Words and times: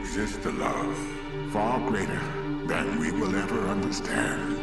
exists 0.00 0.46
a 0.46 0.50
love 0.52 0.96
far 1.52 1.78
greater 1.86 2.20
than 2.64 2.98
we 2.98 3.12
will 3.12 3.36
ever 3.36 3.68
understand. 3.68 4.56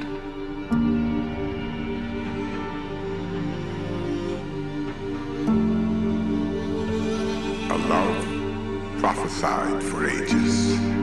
A 7.72 7.78
love 7.88 9.00
prophesied 9.00 9.84
for 9.84 10.10
ages. 10.10 10.97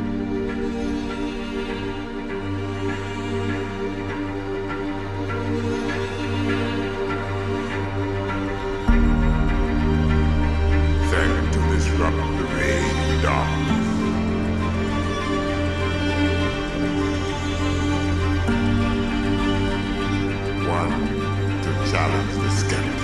To 20.84 21.90
challenge 21.90 22.34
the 22.34 22.50
skeptics. 22.50 23.03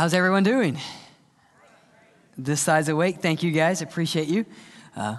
how's 0.00 0.14
everyone 0.14 0.42
doing? 0.42 0.78
This 2.38 2.62
side's 2.62 2.88
awake. 2.88 3.20
Thank 3.20 3.42
you 3.42 3.50
guys. 3.50 3.82
Appreciate 3.82 4.28
you. 4.28 4.46
Uh, 4.96 5.16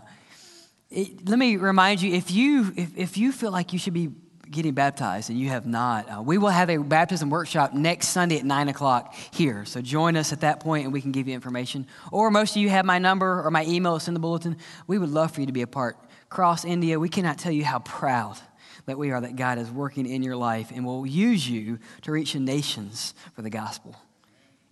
it- 0.89 1.29
let 1.29 1.37
me 1.37 1.55
remind 1.57 2.01
you 2.01 2.11
if 2.15 2.31
you 2.31 2.73
if, 2.75 2.97
if 2.97 3.15
you 3.15 3.31
feel 3.31 3.51
like 3.51 3.73
you 3.73 3.77
should 3.77 3.93
be 3.93 4.09
getting 4.49 4.73
baptized 4.73 5.29
and 5.29 5.37
you 5.37 5.49
have 5.49 5.67
not, 5.67 6.09
uh, 6.09 6.19
we 6.23 6.39
will 6.39 6.49
have 6.49 6.71
a 6.71 6.77
baptism 6.77 7.29
workshop 7.29 7.75
next 7.75 8.07
Sunday 8.07 8.39
at 8.39 8.43
nine 8.43 8.69
o'clock 8.69 9.13
here. 9.29 9.65
So 9.65 9.81
join 9.81 10.17
us 10.17 10.33
at 10.33 10.41
that 10.41 10.59
point 10.59 10.85
and 10.85 10.91
we 10.91 10.99
can 10.99 11.11
give 11.11 11.27
you 11.27 11.35
information. 11.35 11.85
Or 12.11 12.31
most 12.31 12.55
of 12.55 12.63
you 12.63 12.69
have 12.69 12.83
my 12.83 12.97
number 12.97 13.43
or 13.43 13.51
my 13.51 13.63
email. 13.65 13.97
It's 13.97 14.07
in 14.07 14.15
the 14.15 14.19
bulletin. 14.19 14.57
We 14.87 14.97
would 14.97 15.09
love 15.11 15.31
for 15.31 15.41
you 15.41 15.45
to 15.45 15.53
be 15.53 15.61
a 15.61 15.67
part. 15.67 15.95
Cross 16.29 16.65
India. 16.65 16.99
We 16.99 17.07
cannot 17.07 17.37
tell 17.37 17.51
you 17.51 17.65
how 17.65 17.79
proud 17.79 18.39
that 18.87 18.97
we 18.97 19.11
are 19.11 19.21
that 19.21 19.35
God 19.35 19.59
is 19.59 19.69
working 19.69 20.07
in 20.07 20.23
your 20.23 20.37
life 20.37 20.71
and 20.73 20.87
will 20.87 21.05
use 21.05 21.47
you 21.47 21.77
to 22.01 22.11
reach 22.11 22.33
the 22.33 22.39
nations 22.39 23.13
for 23.35 23.43
the 23.43 23.51
gospel. 23.51 23.95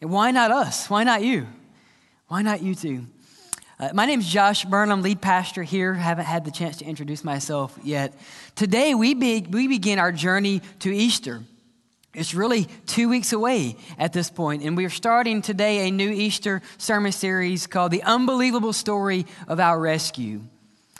Why 0.02 0.32
not 0.32 0.52
us? 0.52 0.90
Why 0.90 1.04
not 1.04 1.24
you? 1.24 1.48
Why 2.28 2.42
not 2.42 2.62
you 2.62 2.74
too? 2.74 3.06
Uh, 3.80 3.90
my 3.94 4.06
name 4.06 4.20
is 4.20 4.28
Josh 4.28 4.66
Burnham, 4.66 5.02
lead 5.02 5.22
pastor 5.22 5.64
here. 5.64 5.94
Haven't 5.94 6.26
had 6.26 6.46
the 6.46 6.52
chance 6.52 6.78
to 6.78 6.86
introduce 6.86 7.24
myself 7.24 7.78
yet. 7.84 8.14
Today, 8.56 8.94
we, 8.94 9.14
be, 9.14 9.42
we 9.42 9.68
begin 9.68 10.00
our 10.00 10.12
journey 10.12 10.62
to 10.80 10.94
Easter. 10.94 11.44
It's 12.14 12.34
really 12.34 12.68
two 12.88 13.10
weeks 13.10 13.34
away 13.34 13.76
at 13.98 14.14
this 14.14 14.30
point, 14.30 14.64
and 14.64 14.76
we're 14.76 14.90
starting 14.90 15.42
today 15.42 15.88
a 15.88 15.92
new 15.92 16.10
Easter 16.10 16.62
sermon 16.78 17.12
series 17.12 17.68
called 17.68 17.92
The 17.92 18.04
Unbelievable 18.04 18.74
Story 18.74 19.26
of 19.48 19.60
Our 19.60 19.80
Rescue. 19.80 20.42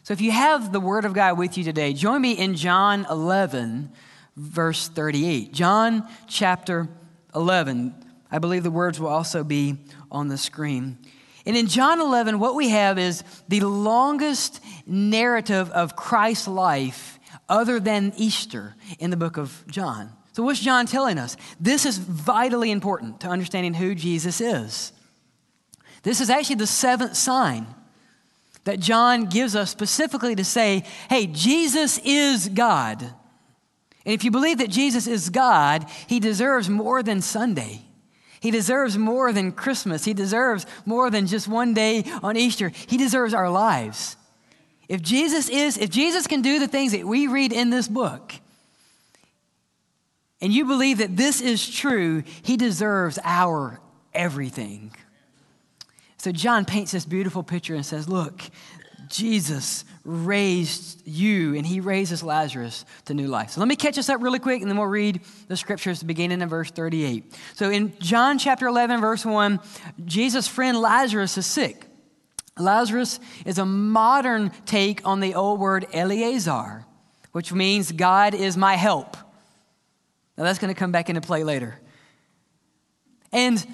So 0.04 0.14
if 0.14 0.22
you 0.22 0.32
have 0.32 0.72
the 0.72 0.80
Word 0.80 1.06
of 1.06 1.14
God 1.14 1.38
with 1.38 1.58
you 1.58 1.64
today, 1.64 1.94
join 1.94 2.22
me 2.22 2.34
in 2.34 2.56
John 2.56 3.06
11, 3.10 3.92
verse 4.36 4.88
38. 4.90 5.54
John 5.54 6.08
chapter 6.28 6.88
11. 7.34 8.09
I 8.32 8.40
believe 8.40 8.64
the 8.64 8.72
words 8.72 9.00
will 9.00 9.10
also 9.10 9.44
be 9.44 9.78
on 10.12 10.28
the 10.28 10.38
screen. 10.38 10.98
And 11.46 11.58
in 11.58 11.68
John 11.68 12.00
11, 12.00 12.40
what 12.40 12.56
we 12.56 12.70
have 12.70 13.00
is 13.00 13.24
the 13.48 13.62
longest 13.62 14.60
narrative 14.86 15.70
of 15.72 15.96
Christ's 15.96 16.48
life 16.48 17.20
other 17.48 17.80
than 17.80 18.14
Easter 18.18 18.76
in 19.00 19.10
the 19.10 19.18
book 19.18 19.38
of 19.38 19.64
John. 19.68 20.12
So, 20.34 20.44
what's 20.44 20.60
John 20.60 20.86
telling 20.86 21.18
us? 21.18 21.36
This 21.60 21.86
is 21.86 21.98
vitally 21.98 22.72
important 22.72 23.22
to 23.22 23.28
understanding 23.28 23.74
who 23.74 23.96
Jesus 23.96 24.40
is. 24.40 24.94
This 26.04 26.22
is 26.22 26.30
actually 26.30 26.58
the 26.58 26.68
seventh 26.68 27.16
sign 27.16 27.68
that 28.66 28.80
John 28.80 29.26
gives 29.26 29.56
us 29.56 29.72
specifically 29.72 30.36
to 30.36 30.44
say, 30.44 30.86
hey, 31.10 31.26
Jesus 31.28 32.00
is 32.04 32.48
God. 32.50 33.02
And 33.02 34.14
if 34.14 34.24
you 34.24 34.32
believe 34.32 34.60
that 34.60 34.70
Jesus 34.70 35.08
is 35.08 35.30
God, 35.30 35.86
he 36.08 36.20
deserves 36.20 36.70
more 36.70 37.02
than 37.02 37.22
Sunday. 37.22 37.82
He 38.40 38.52
deserves 38.52 38.98
more 38.98 39.34
than 39.34 39.52
Christmas. 39.52 40.06
He 40.06 40.14
deserves 40.14 40.66
more 40.86 41.10
than 41.10 41.28
just 41.28 41.48
one 41.48 41.74
day 41.74 42.04
on 42.24 42.38
Easter. 42.38 42.70
He 42.70 42.98
deserves 42.98 43.34
our 43.34 43.50
lives. 43.50 44.16
If 44.88 45.02
Jesus 45.02 45.50
is, 45.50 45.78
if 45.78 45.90
Jesus 45.90 46.26
can 46.26 46.42
do 46.42 46.60
the 46.60 46.68
things 46.68 46.94
that 46.94 47.06
we 47.06 47.28
read 47.28 47.52
in 47.52 47.70
this 47.70 47.88
book, 47.88 48.34
and 50.42 50.54
you 50.54 50.66
believe 50.66 51.00
that 51.00 51.18
this 51.18 51.42
is 51.42 51.70
true, 51.70 52.24
he 52.42 52.58
deserves 52.58 53.20
our 53.24 53.80
everything. 54.14 54.96
So 56.18 56.32
John 56.32 56.66
paints 56.66 56.92
this 56.92 57.06
beautiful 57.06 57.44
picture 57.44 57.76
and 57.76 57.86
says, 57.86 58.10
Look, 58.10 58.42
Jesus 59.10 59.86
raised 60.06 61.06
you 61.06 61.56
and 61.56 61.66
he 61.66 61.80
raises 61.80 62.24
Lazarus 62.24 62.86
to 63.06 63.14
new 63.14 63.28
life. 63.28 63.52
So 63.52 63.60
let 63.60 63.68
me 63.68 63.76
catch 63.76 63.98
us 63.98 64.10
up 64.10 64.22
really 64.22 64.40
quick 64.40 64.62
and 64.62 64.70
then 64.70 64.78
we'll 64.78 64.88
read 64.88 65.22
the 65.48 65.58
scriptures 65.58 66.02
beginning 66.02 66.42
in 66.42 66.50
verse 66.50 66.72
38. 66.72 67.34
So 67.56 67.70
in 67.70 67.98
John 68.00 68.38
chapter 68.38 68.68
11, 68.68 69.02
verse 69.02 69.26
1, 69.26 69.60
Jesus' 70.06 70.48
friend 70.48 70.80
Lazarus 70.80 71.38
is 71.38 71.46
sick. 71.46 71.86
Lazarus 72.58 73.20
is 73.46 73.58
a 73.58 73.66
modern 73.66 74.52
take 74.66 75.06
on 75.06 75.20
the 75.20 75.36
old 75.36 75.60
word 75.60 75.88
Eleazar, 75.94 76.86
which 77.32 77.54
means 77.54 77.92
God 77.92 78.34
is 78.34 78.58
my 78.58 78.76
help. 78.76 79.18
Now 80.38 80.44
that's 80.44 80.60
going 80.60 80.74
to 80.74 80.80
come 80.80 80.92
back 80.92 81.10
into 81.10 81.22
play 81.22 81.44
later. 81.44 81.80
And 83.32 83.66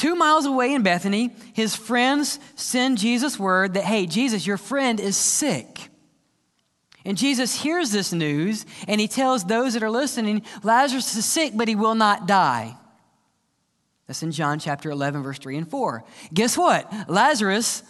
Two 0.00 0.14
miles 0.14 0.46
away 0.46 0.72
in 0.72 0.82
Bethany, 0.82 1.28
his 1.52 1.76
friends 1.76 2.38
send 2.54 2.96
Jesus 2.96 3.38
word 3.38 3.74
that, 3.74 3.84
hey, 3.84 4.06
Jesus, 4.06 4.46
your 4.46 4.56
friend 4.56 4.98
is 4.98 5.14
sick. 5.14 5.90
And 7.04 7.18
Jesus 7.18 7.60
hears 7.60 7.90
this 7.90 8.10
news 8.10 8.64
and 8.88 8.98
he 8.98 9.06
tells 9.06 9.44
those 9.44 9.74
that 9.74 9.82
are 9.82 9.90
listening, 9.90 10.40
Lazarus 10.62 11.14
is 11.14 11.26
sick, 11.26 11.52
but 11.54 11.68
he 11.68 11.74
will 11.74 11.94
not 11.94 12.26
die. 12.26 12.78
That's 14.06 14.22
in 14.22 14.32
John 14.32 14.58
chapter 14.58 14.90
11, 14.90 15.22
verse 15.22 15.38
3 15.38 15.58
and 15.58 15.70
4. 15.70 16.02
Guess 16.32 16.56
what? 16.56 16.90
Lazarus 17.10 17.82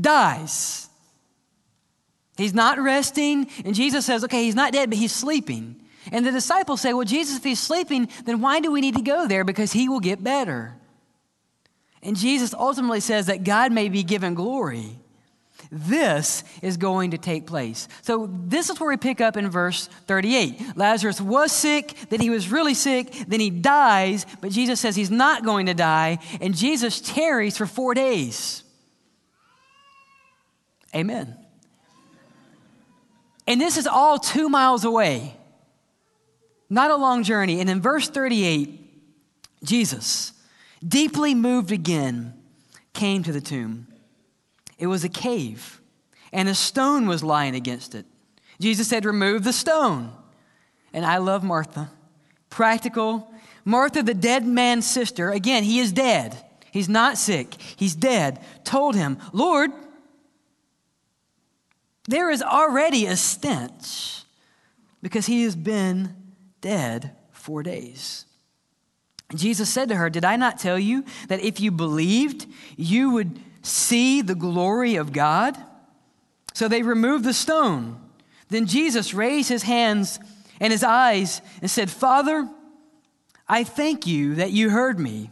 dies. 0.00 0.88
He's 2.38 2.54
not 2.54 2.78
resting, 2.78 3.50
and 3.66 3.74
Jesus 3.74 4.06
says, 4.06 4.24
okay, 4.24 4.44
he's 4.44 4.54
not 4.54 4.72
dead, 4.72 4.88
but 4.88 4.98
he's 4.98 5.12
sleeping. 5.12 5.79
And 6.10 6.24
the 6.24 6.32
disciples 6.32 6.80
say, 6.80 6.92
Well, 6.92 7.04
Jesus, 7.04 7.36
if 7.36 7.44
he's 7.44 7.60
sleeping, 7.60 8.08
then 8.24 8.40
why 8.40 8.60
do 8.60 8.72
we 8.72 8.80
need 8.80 8.96
to 8.96 9.02
go 9.02 9.26
there? 9.26 9.44
Because 9.44 9.72
he 9.72 9.88
will 9.88 10.00
get 10.00 10.22
better. 10.22 10.74
And 12.02 12.16
Jesus 12.16 12.54
ultimately 12.54 13.00
says 13.00 13.26
that 13.26 13.44
God 13.44 13.72
may 13.72 13.88
be 13.88 14.02
given 14.02 14.34
glory. 14.34 14.98
This 15.70 16.42
is 16.62 16.76
going 16.78 17.12
to 17.12 17.18
take 17.18 17.46
place. 17.46 17.86
So, 18.02 18.28
this 18.32 18.70
is 18.70 18.80
where 18.80 18.88
we 18.88 18.96
pick 18.96 19.20
up 19.20 19.36
in 19.36 19.50
verse 19.50 19.86
38. 20.06 20.76
Lazarus 20.76 21.20
was 21.20 21.52
sick, 21.52 21.94
then 22.08 22.20
he 22.20 22.30
was 22.30 22.50
really 22.50 22.74
sick, 22.74 23.12
then 23.28 23.40
he 23.40 23.50
dies, 23.50 24.26
but 24.40 24.50
Jesus 24.50 24.80
says 24.80 24.96
he's 24.96 25.10
not 25.10 25.44
going 25.44 25.66
to 25.66 25.74
die, 25.74 26.18
and 26.40 26.56
Jesus 26.56 27.00
tarries 27.00 27.56
for 27.56 27.66
four 27.66 27.94
days. 27.94 28.64
Amen. 30.94 31.36
And 33.46 33.60
this 33.60 33.76
is 33.76 33.86
all 33.86 34.18
two 34.18 34.48
miles 34.48 34.84
away, 34.84 35.36
not 36.70 36.90
a 36.90 36.96
long 36.96 37.24
journey. 37.24 37.60
And 37.60 37.68
in 37.68 37.82
verse 37.82 38.08
38, 38.08 38.78
Jesus, 39.64 40.32
deeply 40.86 41.34
moved 41.34 41.72
again, 41.72 42.32
came 42.94 43.22
to 43.24 43.32
the 43.32 43.40
tomb. 43.40 43.88
It 44.78 44.86
was 44.86 45.04
a 45.04 45.08
cave, 45.08 45.80
and 46.32 46.48
a 46.48 46.54
stone 46.54 47.06
was 47.06 47.22
lying 47.22 47.54
against 47.54 47.94
it. 47.94 48.06
Jesus 48.60 48.88
said, 48.88 49.04
Remove 49.04 49.44
the 49.44 49.52
stone. 49.52 50.12
And 50.92 51.04
I 51.04 51.18
love 51.18 51.44
Martha. 51.44 51.90
Practical. 52.48 53.30
Martha, 53.64 54.02
the 54.02 54.14
dead 54.14 54.46
man's 54.46 54.88
sister, 54.88 55.30
again, 55.30 55.64
he 55.64 55.80
is 55.80 55.92
dead. 55.92 56.36
He's 56.72 56.88
not 56.88 57.18
sick, 57.18 57.54
he's 57.76 57.94
dead. 57.94 58.40
Told 58.64 58.94
him, 58.94 59.18
Lord, 59.32 59.70
there 62.08 62.30
is 62.30 62.42
already 62.42 63.06
a 63.06 63.16
stench 63.16 64.22
because 65.02 65.26
he 65.26 65.42
has 65.42 65.56
been 65.56 66.14
dead 66.60 67.16
four 67.32 67.62
days. 67.62 68.26
Jesus 69.34 69.70
said 69.70 69.88
to 69.88 69.96
her, 69.96 70.10
Did 70.10 70.24
I 70.24 70.36
not 70.36 70.58
tell 70.58 70.78
you 70.78 71.04
that 71.28 71.40
if 71.40 71.60
you 71.60 71.70
believed, 71.70 72.46
you 72.76 73.10
would 73.12 73.38
see 73.62 74.22
the 74.22 74.34
glory 74.34 74.96
of 74.96 75.12
God? 75.12 75.56
So 76.54 76.68
they 76.68 76.82
removed 76.82 77.24
the 77.24 77.32
stone. 77.32 78.00
Then 78.48 78.66
Jesus 78.66 79.14
raised 79.14 79.48
his 79.48 79.62
hands 79.62 80.18
and 80.60 80.72
his 80.72 80.82
eyes 80.82 81.40
and 81.62 81.70
said, 81.70 81.90
Father, 81.90 82.48
I 83.48 83.64
thank 83.64 84.06
you 84.06 84.36
that 84.36 84.50
you 84.50 84.70
heard 84.70 84.98
me. 84.98 85.30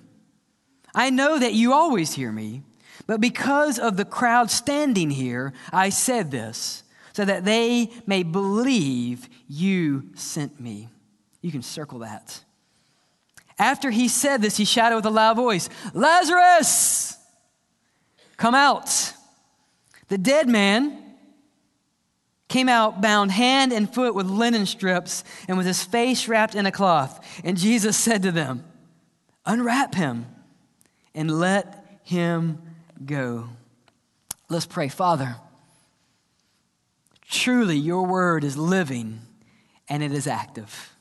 I 0.94 1.10
know 1.10 1.38
that 1.38 1.54
you 1.54 1.72
always 1.72 2.14
hear 2.14 2.32
me, 2.32 2.62
but 3.06 3.20
because 3.20 3.78
of 3.78 3.96
the 3.96 4.04
crowd 4.04 4.50
standing 4.50 5.10
here, 5.10 5.52
I 5.72 5.90
said 5.90 6.30
this, 6.30 6.82
so 7.12 7.24
that 7.24 7.44
they 7.44 7.90
may 8.06 8.22
believe 8.22 9.28
you 9.48 10.10
sent 10.14 10.60
me. 10.60 10.88
You 11.40 11.52
can 11.52 11.62
circle 11.62 12.00
that. 12.00 12.42
After 13.58 13.90
he 13.90 14.08
said 14.08 14.40
this, 14.40 14.56
he 14.56 14.64
shouted 14.64 14.96
with 14.96 15.06
a 15.06 15.10
loud 15.10 15.36
voice, 15.36 15.68
Lazarus, 15.92 17.16
come 18.36 18.54
out. 18.54 19.12
The 20.08 20.18
dead 20.18 20.48
man 20.48 21.04
came 22.48 22.68
out 22.68 23.00
bound 23.00 23.30
hand 23.30 23.72
and 23.72 23.92
foot 23.92 24.14
with 24.14 24.26
linen 24.26 24.64
strips 24.64 25.22
and 25.48 25.58
with 25.58 25.66
his 25.66 25.82
face 25.82 26.28
wrapped 26.28 26.54
in 26.54 26.66
a 26.66 26.72
cloth. 26.72 27.42
And 27.44 27.58
Jesus 27.58 27.96
said 27.96 28.22
to 28.22 28.32
them, 28.32 28.64
Unwrap 29.44 29.94
him 29.94 30.26
and 31.14 31.38
let 31.38 32.00
him 32.04 32.60
go. 33.04 33.48
Let's 34.48 34.66
pray. 34.66 34.88
Father, 34.88 35.36
truly 37.28 37.76
your 37.76 38.06
word 38.06 38.44
is 38.44 38.56
living 38.56 39.20
and 39.88 40.02
it 40.02 40.12
is 40.12 40.26
active. 40.26 40.94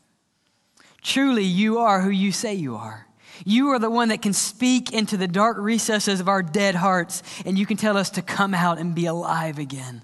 Truly, 1.01 1.43
you 1.43 1.79
are 1.79 2.01
who 2.01 2.09
you 2.09 2.31
say 2.31 2.53
you 2.53 2.75
are. 2.75 3.07
You 3.45 3.69
are 3.69 3.79
the 3.79 3.89
one 3.89 4.09
that 4.09 4.21
can 4.21 4.33
speak 4.33 4.91
into 4.91 5.17
the 5.17 5.27
dark 5.27 5.57
recesses 5.57 6.19
of 6.19 6.27
our 6.27 6.41
dead 6.41 6.75
hearts, 6.75 7.21
and 7.45 7.57
you 7.57 7.65
can 7.65 7.77
tell 7.77 7.97
us 7.97 8.09
to 8.11 8.21
come 8.21 8.53
out 8.53 8.79
and 8.79 8.95
be 8.95 9.05
alive 9.05 9.59
again. 9.59 10.03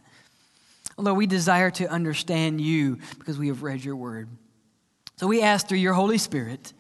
Although 0.98 1.16
we 1.16 1.26
desire 1.26 1.72
to 1.72 1.90
understand 1.90 2.62
you 2.62 3.00
because 3.18 3.40
we 3.40 3.48
have 3.48 3.64
read 3.64 3.84
your 3.84 3.96
word. 3.96 4.30
So 5.18 5.28
we 5.28 5.42
ask 5.42 5.68
through 5.68 5.80
your 5.80 5.94
Holy 5.94 6.18
Spirit 6.18 6.74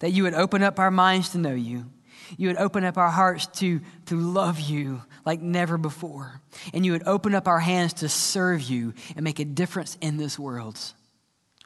that 0.00 0.10
you 0.10 0.24
would 0.24 0.34
open 0.34 0.62
up 0.62 0.78
our 0.78 0.90
minds 0.90 1.30
to 1.30 1.38
know 1.38 1.54
you. 1.54 1.86
You 2.36 2.48
would 2.48 2.56
open 2.56 2.84
up 2.84 2.96
our 2.96 3.10
hearts 3.10 3.46
to, 3.58 3.80
to 4.06 4.16
love 4.16 4.58
you 4.58 5.02
like 5.24 5.40
never 5.40 5.78
before. 5.78 6.40
And 6.72 6.84
you 6.84 6.92
would 6.92 7.06
open 7.06 7.34
up 7.34 7.46
our 7.46 7.60
hands 7.60 7.92
to 7.94 8.08
serve 8.08 8.62
you 8.62 8.94
and 9.14 9.22
make 9.22 9.38
a 9.38 9.44
difference 9.44 9.96
in 10.00 10.16
this 10.16 10.38
world. 10.38 10.78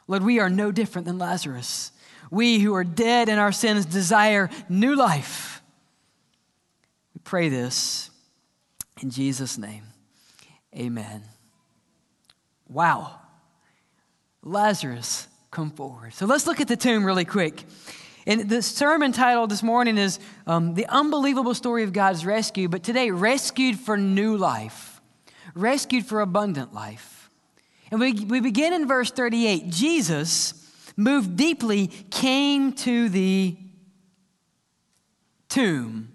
Lord, 0.07 0.23
we 0.23 0.39
are 0.39 0.49
no 0.49 0.71
different 0.71 1.05
than 1.05 1.17
Lazarus. 1.17 1.91
We 2.31 2.59
who 2.59 2.73
are 2.75 2.83
dead 2.83 3.29
in 3.29 3.37
our 3.37 3.51
sins 3.51 3.85
desire 3.85 4.49
new 4.69 4.95
life. 4.95 5.61
We 7.13 7.21
pray 7.23 7.49
this 7.49 8.09
in 9.01 9.09
Jesus' 9.09 9.57
name. 9.57 9.83
Amen. 10.75 11.23
Wow. 12.67 13.19
Lazarus, 14.43 15.27
come 15.51 15.71
forward. 15.71 16.13
So 16.13 16.25
let's 16.25 16.47
look 16.47 16.61
at 16.61 16.67
the 16.67 16.77
tomb 16.77 17.05
really 17.05 17.25
quick. 17.25 17.63
And 18.25 18.49
the 18.49 18.61
sermon 18.61 19.13
title 19.13 19.47
this 19.47 19.63
morning 19.63 19.97
is 19.97 20.19
um, 20.45 20.73
The 20.73 20.85
Unbelievable 20.87 21.53
Story 21.53 21.83
of 21.83 21.93
God's 21.93 22.25
Rescue, 22.25 22.67
but 22.67 22.83
today, 22.83 23.09
Rescued 23.09 23.79
for 23.79 23.97
New 23.97 24.35
Life, 24.35 25.01
Rescued 25.55 26.05
for 26.05 26.19
Abundant 26.19 26.73
Life. 26.73 27.16
And 27.91 27.99
we, 27.99 28.13
we 28.13 28.39
begin 28.39 28.73
in 28.73 28.87
verse 28.87 29.11
38. 29.11 29.69
Jesus 29.69 30.53
moved 30.95 31.35
deeply, 31.35 31.87
came 31.87 32.73
to 32.73 33.09
the 33.09 33.57
tomb. 35.49 36.09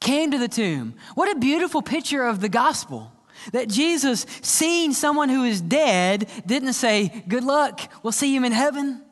Came 0.00 0.30
to 0.32 0.38
the 0.38 0.48
tomb. 0.48 0.94
What 1.14 1.34
a 1.34 1.38
beautiful 1.38 1.82
picture 1.82 2.24
of 2.24 2.40
the 2.40 2.48
gospel. 2.48 3.10
That 3.52 3.68
Jesus, 3.68 4.26
seeing 4.42 4.92
someone 4.92 5.28
who 5.28 5.44
is 5.44 5.60
dead, 5.60 6.28
didn't 6.46 6.74
say, 6.74 7.24
Good 7.28 7.44
luck, 7.44 7.80
we'll 8.02 8.12
see 8.12 8.34
him 8.34 8.44
in 8.44 8.52
heaven. 8.52 9.02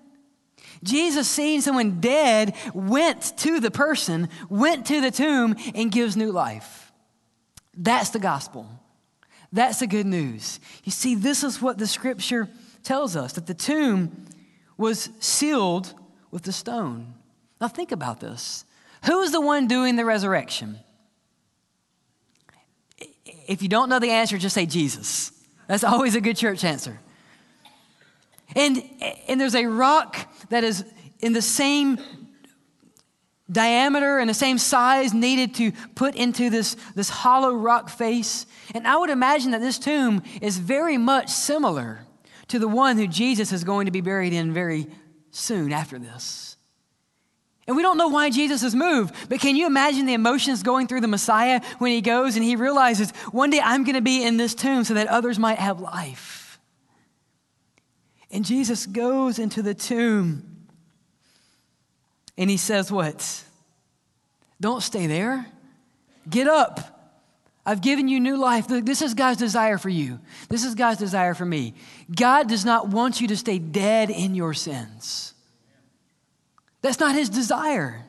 Jesus, 0.83 1.29
seeing 1.29 1.61
someone 1.61 2.01
dead, 2.01 2.55
went 2.75 3.37
to 3.39 3.61
the 3.61 3.71
person, 3.71 4.29
went 4.49 4.87
to 4.87 5.01
the 5.01 5.11
tomb, 5.11 5.57
and 5.75 5.93
gives 5.93 6.17
new 6.17 6.33
life. 6.33 6.93
That's 7.77 8.11
the 8.11 8.19
gospel. 8.19 8.69
That's 9.53 9.81
the 9.81 9.87
good 9.87 10.07
news. 10.07 10.61
You 10.85 10.93
see, 10.93 11.15
this 11.15 11.45
is 11.45 11.61
what 11.61 11.79
the 11.79 11.87
scripture 11.87 12.49
tells 12.83 13.17
us 13.17 13.35
that 13.35 13.47
the 13.47 13.55
tomb 13.55 14.27
was 14.77 15.11
sealed 15.21 15.93
with 16.31 16.43
the 16.43 16.53
stone. 16.53 17.15
Now, 17.61 17.69
think 17.69 17.93
about 17.93 18.21
this. 18.21 18.65
Who 19.05 19.21
is 19.23 19.33
the 19.33 19.41
one 19.41 19.67
doing 19.67 19.97
the 19.97 20.05
resurrection? 20.05 20.79
If 23.47 23.63
you 23.63 23.69
don't 23.69 23.89
know 23.89 23.99
the 23.99 24.11
answer, 24.11 24.39
just 24.39 24.55
say 24.55 24.67
Jesus. 24.67 25.33
That's 25.69 25.85
always 25.85 26.15
a 26.15 26.21
good 26.21 26.37
church 26.37 26.65
answer. 26.65 26.99
And, 28.55 28.83
and 29.29 29.41
there's 29.41 29.55
a 29.55 29.67
rock 29.67 30.17
that 30.51 30.65
is 30.65 30.85
in 31.21 31.33
the 31.33 31.43
same 31.43 31.99
diameter 33.51 34.19
and 34.19 34.29
the 34.29 34.35
same 34.35 34.59
size 34.59 35.13
needed 35.13 35.55
to 35.57 35.73
put 35.95 36.15
into 36.15 36.51
this, 36.51 36.77
this 36.95 37.09
hollow 37.09 37.55
rock 37.55 37.89
face. 37.89 38.47
And 38.75 38.87
I 38.87 38.97
would 38.97 39.11
imagine 39.11 39.51
that 39.51 39.61
this 39.61 39.79
tomb 39.79 40.23
is 40.41 40.59
very 40.59 40.99
much 40.99 41.29
similar 41.29 42.07
to 42.49 42.59
the 42.59 42.69
one 42.69 42.97
who 42.97 43.07
Jesus 43.07 43.53
is 43.53 43.65
going 43.65 43.87
to 43.87 43.93
be 43.93 44.01
buried 44.01 44.33
in 44.33 44.53
very 44.53 44.87
soon 45.31 45.73
after 45.73 45.99
this. 45.99 46.57
And 47.67 47.77
we 47.77 47.83
don't 47.83 47.97
know 47.97 48.09
why 48.09 48.31
Jesus 48.31 48.63
is 48.63 48.75
moved, 48.75 49.15
but 49.29 49.41
can 49.41 49.55
you 49.55 49.67
imagine 49.67 50.07
the 50.07 50.15
emotions 50.15 50.63
going 50.63 50.89
through 50.89 51.01
the 51.01 51.09
Messiah 51.09 51.61
when 51.79 51.93
he 51.93 52.01
goes 52.01 52.35
and 52.35 52.45
he 52.45 52.57
realizes, 52.57 53.13
one 53.31 53.51
day 53.51 53.61
I'm 53.63 53.85
going 53.85 53.95
to 53.95 54.03
be 54.03 54.25
in 54.25 54.37
this 54.37 54.55
tomb 54.55 54.83
so 54.85 54.95
that 54.95 55.07
others 55.07 55.39
might 55.39 55.59
have 55.59 55.81
life? 55.81 56.59
And 58.33 58.45
Jesus 58.45 58.87
goes 58.87 59.39
into 59.39 59.63
the 59.63 59.75
tomb 59.75 60.52
and 62.37 62.51
he 62.51 62.57
says, 62.57 62.91
What? 62.91 63.45
Don't 64.61 64.83
stay 64.83 65.07
there. 65.07 65.47
Get 66.29 66.47
up. 66.47 66.93
I've 67.65 67.81
given 67.81 68.09
you 68.09 68.19
new 68.19 68.37
life. 68.37 68.67
This 68.69 69.03
is 69.03 69.15
God's 69.15 69.39
desire 69.39 69.79
for 69.79 69.89
you. 69.89 70.19
This 70.49 70.65
is 70.65 70.75
God's 70.75 70.99
desire 70.99 71.35
for 71.35 71.45
me. 71.45 71.75
God 72.15 72.49
does 72.49 72.65
not 72.65 72.89
want 72.89 73.21
you 73.21 73.29
to 73.29 73.37
stay 73.37 73.59
dead 73.59 74.11
in 74.11 74.35
your 74.35 74.53
sins. 74.53 75.35
That's 76.81 76.99
not 76.99 77.15
His 77.15 77.29
desire. 77.29 78.05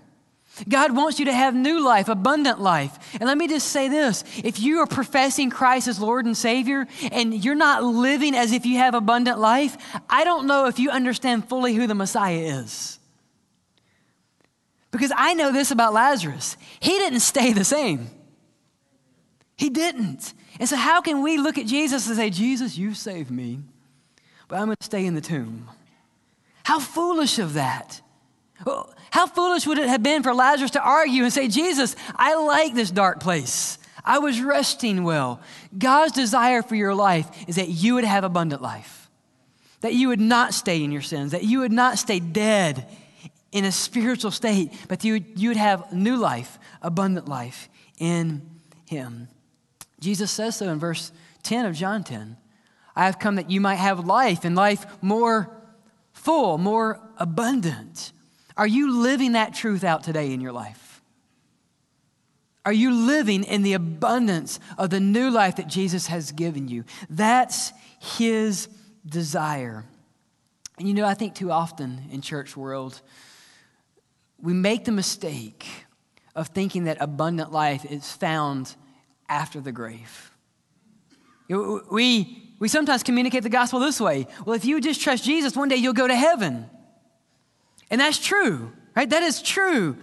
God 0.69 0.95
wants 0.95 1.17
you 1.19 1.25
to 1.25 1.33
have 1.33 1.55
new 1.55 1.83
life, 1.83 2.09
abundant 2.09 2.61
life. 2.61 3.15
And 3.15 3.23
let 3.23 3.37
me 3.37 3.47
just 3.47 3.69
say 3.69 3.89
this 3.89 4.23
if 4.43 4.59
you 4.59 4.79
are 4.79 4.87
professing 4.87 5.49
Christ 5.49 5.87
as 5.87 5.99
Lord 5.99 6.25
and 6.25 6.37
Savior 6.37 6.87
and 7.11 7.43
you're 7.43 7.55
not 7.55 7.83
living 7.83 8.35
as 8.35 8.51
if 8.51 8.65
you 8.65 8.77
have 8.77 8.93
abundant 8.93 9.39
life, 9.39 9.77
I 10.09 10.23
don't 10.23 10.45
know 10.45 10.67
if 10.67 10.77
you 10.77 10.91
understand 10.91 11.49
fully 11.49 11.73
who 11.73 11.87
the 11.87 11.95
Messiah 11.95 12.37
is. 12.37 12.99
Because 14.93 15.11
I 15.15 15.33
know 15.33 15.51
this 15.51 15.71
about 15.71 15.91
Lazarus 15.91 16.55
he 16.79 16.91
didn't 16.91 17.21
stay 17.21 17.51
the 17.51 17.65
same. 17.65 18.09
He 19.57 19.69
didn't. 19.69 20.33
And 20.59 20.69
so, 20.69 20.75
how 20.75 21.01
can 21.01 21.23
we 21.23 21.37
look 21.37 21.57
at 21.57 21.65
Jesus 21.65 22.07
and 22.07 22.15
say, 22.15 22.29
Jesus, 22.29 22.77
you 22.77 22.93
saved 22.93 23.31
me, 23.31 23.59
but 24.47 24.57
I'm 24.57 24.65
going 24.65 24.77
to 24.79 24.85
stay 24.85 25.05
in 25.05 25.15
the 25.15 25.21
tomb? 25.21 25.67
How 26.63 26.79
foolish 26.79 27.39
of 27.39 27.55
that. 27.55 28.01
How 29.09 29.27
foolish 29.27 29.65
would 29.65 29.79
it 29.79 29.89
have 29.89 30.03
been 30.03 30.23
for 30.23 30.33
Lazarus 30.33 30.71
to 30.71 30.81
argue 30.81 31.23
and 31.23 31.33
say, 31.33 31.47
Jesus, 31.47 31.95
I 32.15 32.35
like 32.35 32.75
this 32.75 32.91
dark 32.91 33.19
place. 33.19 33.79
I 34.05 34.19
was 34.19 34.41
resting 34.41 35.03
well. 35.03 35.41
God's 35.75 36.13
desire 36.13 36.61
for 36.61 36.75
your 36.75 36.93
life 36.93 37.27
is 37.47 37.55
that 37.55 37.69
you 37.69 37.95
would 37.95 38.03
have 38.03 38.23
abundant 38.23 38.61
life, 38.61 39.09
that 39.81 39.93
you 39.93 40.09
would 40.09 40.21
not 40.21 40.53
stay 40.53 40.83
in 40.83 40.91
your 40.91 41.01
sins, 41.01 41.31
that 41.31 41.43
you 41.43 41.59
would 41.59 41.71
not 41.71 41.97
stay 41.97 42.19
dead 42.19 42.85
in 43.53 43.63
a 43.63 43.71
spiritual 43.71 44.31
state, 44.31 44.73
but 44.89 45.03
you 45.03 45.13
would, 45.13 45.39
you 45.39 45.49
would 45.49 45.57
have 45.57 45.93
new 45.93 46.17
life, 46.17 46.59
abundant 46.81 47.29
life 47.29 47.69
in 47.99 48.41
Him. 48.85 49.29
Jesus 49.99 50.31
says 50.31 50.57
so 50.57 50.69
in 50.69 50.79
verse 50.79 51.13
10 51.43 51.67
of 51.67 51.75
John 51.75 52.03
10. 52.03 52.35
I 52.95 53.05
have 53.05 53.19
come 53.19 53.35
that 53.35 53.49
you 53.49 53.61
might 53.61 53.75
have 53.75 54.05
life 54.05 54.43
and 54.43 54.55
life 54.55 54.85
more 55.01 55.49
full, 56.11 56.57
more 56.57 56.99
abundant. 57.17 58.11
Are 58.57 58.67
you 58.67 58.99
living 59.01 59.33
that 59.33 59.53
truth 59.53 59.83
out 59.83 60.03
today 60.03 60.33
in 60.33 60.41
your 60.41 60.51
life? 60.51 61.01
Are 62.65 62.73
you 62.73 62.91
living 62.93 63.43
in 63.43 63.61
the 63.61 63.73
abundance 63.73 64.59
of 64.77 64.89
the 64.89 64.99
new 64.99 65.29
life 65.29 65.57
that 65.57 65.67
Jesus 65.67 66.07
has 66.07 66.31
given 66.31 66.67
you? 66.67 66.85
That's 67.09 67.73
his 67.99 68.67
desire. 69.05 69.85
And 70.79 70.87
you 70.87 70.93
know, 70.93 71.05
I 71.05 71.13
think 71.13 71.35
too 71.35 71.51
often 71.51 72.03
in 72.11 72.21
church 72.21 72.55
world, 72.55 73.01
we 74.43 74.53
make 74.53 74.83
the 74.83 74.91
mistake 74.91 75.65
of 76.35 76.49
thinking 76.49 76.83
that 76.83 76.97
abundant 76.99 77.51
life 77.51 77.89
is 77.89 78.11
found 78.11 78.75
after 79.29 79.61
the 79.61 79.71
grave. 79.71 80.31
We, 81.49 82.53
we 82.59 82.67
sometimes 82.67 83.03
communicate 83.03 83.43
the 83.43 83.49
gospel 83.49 83.79
this 83.79 84.01
way 84.01 84.27
well, 84.45 84.55
if 84.55 84.65
you 84.65 84.81
just 84.81 85.01
trust 85.01 85.23
Jesus, 85.23 85.55
one 85.55 85.69
day 85.69 85.77
you'll 85.77 85.93
go 85.93 86.07
to 86.07 86.15
heaven. 86.15 86.69
And 87.89 88.01
that's 88.01 88.19
true, 88.19 88.71
right? 88.95 89.09
That 89.09 89.23
is 89.23 89.41
true. 89.41 89.97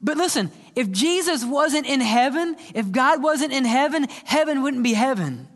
But 0.00 0.16
listen, 0.16 0.50
if 0.74 0.90
Jesus 0.90 1.44
wasn't 1.44 1.86
in 1.86 2.00
heaven, 2.00 2.56
if 2.74 2.90
God 2.90 3.22
wasn't 3.22 3.52
in 3.52 3.64
heaven, 3.64 4.06
heaven 4.24 4.62
wouldn't 4.62 4.82
be 4.82 4.94
heaven. 4.94 5.48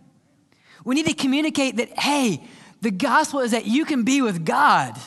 We 0.84 0.94
need 0.94 1.06
to 1.06 1.14
communicate 1.14 1.76
that, 1.76 1.98
hey, 1.98 2.42
the 2.80 2.90
gospel 2.90 3.40
is 3.40 3.52
that 3.52 3.66
you 3.66 3.84
can 3.84 4.02
be 4.02 4.22
with 4.22 4.44
God 4.44 4.98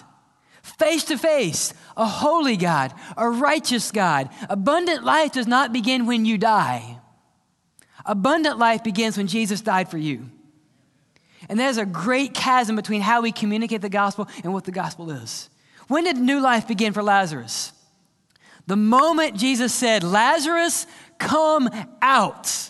face 0.63 1.03
to 1.06 1.18
face, 1.18 1.74
a 1.98 2.06
holy 2.06 2.58
God, 2.58 2.94
a 3.18 3.30
righteous 3.30 3.91
God. 3.91 4.30
Abundant 4.50 5.03
life 5.03 5.34
does 5.34 5.48
not 5.48 5.74
begin 5.74 6.06
when 6.06 6.25
you 6.25 6.38
die. 6.38 6.98
Abundant 8.06 8.58
life 8.58 8.84
begins 8.84 9.18
when 9.18 9.27
Jesus 9.27 9.62
died 9.62 9.89
for 9.89 9.98
you. 9.98 10.30
And 11.50 11.60
there's 11.60 11.77
a 11.77 11.86
great 11.86 12.34
chasm 12.34 12.75
between 12.75 13.01
how 13.01 13.22
we 13.22 13.32
communicate 13.32 13.82
the 13.82 13.89
gospel 13.89 14.27
and 14.44 14.53
what 14.53 14.63
the 14.63 14.72
gospel 14.72 15.12
is. 15.12 15.50
When 15.88 16.03
did 16.03 16.18
new 16.18 16.39
life 16.39 16.68
begin 16.68 16.94
for 16.94 17.03
Lazarus? 17.03 17.74
The 18.68 18.75
moment 18.75 19.36
Jesus 19.36 19.74
said, 19.74 20.03
Lazarus, 20.03 20.88
come 21.18 21.70
out. 22.01 22.70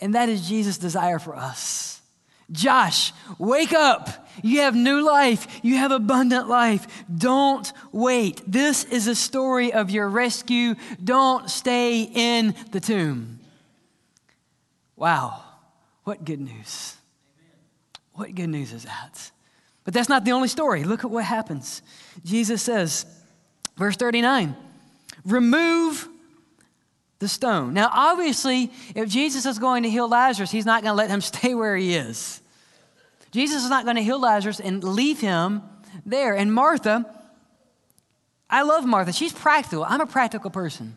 And 0.00 0.14
that 0.14 0.28
is 0.28 0.48
Jesus' 0.48 0.78
desire 0.78 1.18
for 1.18 1.36
us. 1.36 1.93
Josh, 2.52 3.12
wake 3.38 3.72
up. 3.72 4.28
You 4.42 4.60
have 4.60 4.74
new 4.74 5.00
life. 5.00 5.46
You 5.62 5.76
have 5.76 5.92
abundant 5.92 6.48
life. 6.48 7.04
Don't 7.14 7.72
wait. 7.92 8.42
This 8.46 8.84
is 8.84 9.06
a 9.06 9.14
story 9.14 9.72
of 9.72 9.90
your 9.90 10.08
rescue. 10.08 10.74
Don't 11.02 11.48
stay 11.48 12.02
in 12.02 12.54
the 12.70 12.80
tomb. 12.80 13.40
Wow, 14.96 15.42
what 16.04 16.24
good 16.24 16.40
news. 16.40 16.96
What 18.12 18.34
good 18.34 18.48
news 18.48 18.72
is 18.72 18.84
that? 18.84 19.30
But 19.84 19.92
that's 19.92 20.08
not 20.08 20.24
the 20.24 20.32
only 20.32 20.48
story. 20.48 20.84
Look 20.84 21.04
at 21.04 21.10
what 21.10 21.24
happens. 21.24 21.82
Jesus 22.24 22.62
says, 22.62 23.06
verse 23.76 23.96
39, 23.96 24.56
remove 25.24 26.08
the 27.18 27.28
stone. 27.28 27.74
Now, 27.74 27.90
obviously, 27.92 28.70
if 28.94 29.08
Jesus 29.08 29.46
is 29.46 29.58
going 29.58 29.84
to 29.84 29.90
heal 29.90 30.08
Lazarus, 30.08 30.50
he's 30.50 30.66
not 30.66 30.82
going 30.82 30.92
to 30.92 30.96
let 30.96 31.10
him 31.10 31.20
stay 31.32 31.54
where 31.54 31.76
he 31.76 31.94
is. 31.94 32.40
Jesus 33.30 33.64
is 33.64 33.70
not 33.70 33.84
going 33.84 33.96
to 33.96 34.02
heal 34.02 34.20
Lazarus 34.20 34.60
and 34.60 34.82
leave 34.84 35.20
him 35.20 35.62
there. 36.06 36.36
And 36.36 36.52
Martha, 36.52 37.04
I 38.48 38.62
love 38.62 38.84
Martha. 38.84 39.12
She's 39.12 39.32
practical. 39.32 39.84
I'm 39.84 40.00
a 40.00 40.06
practical 40.06 40.50
person. 40.50 40.94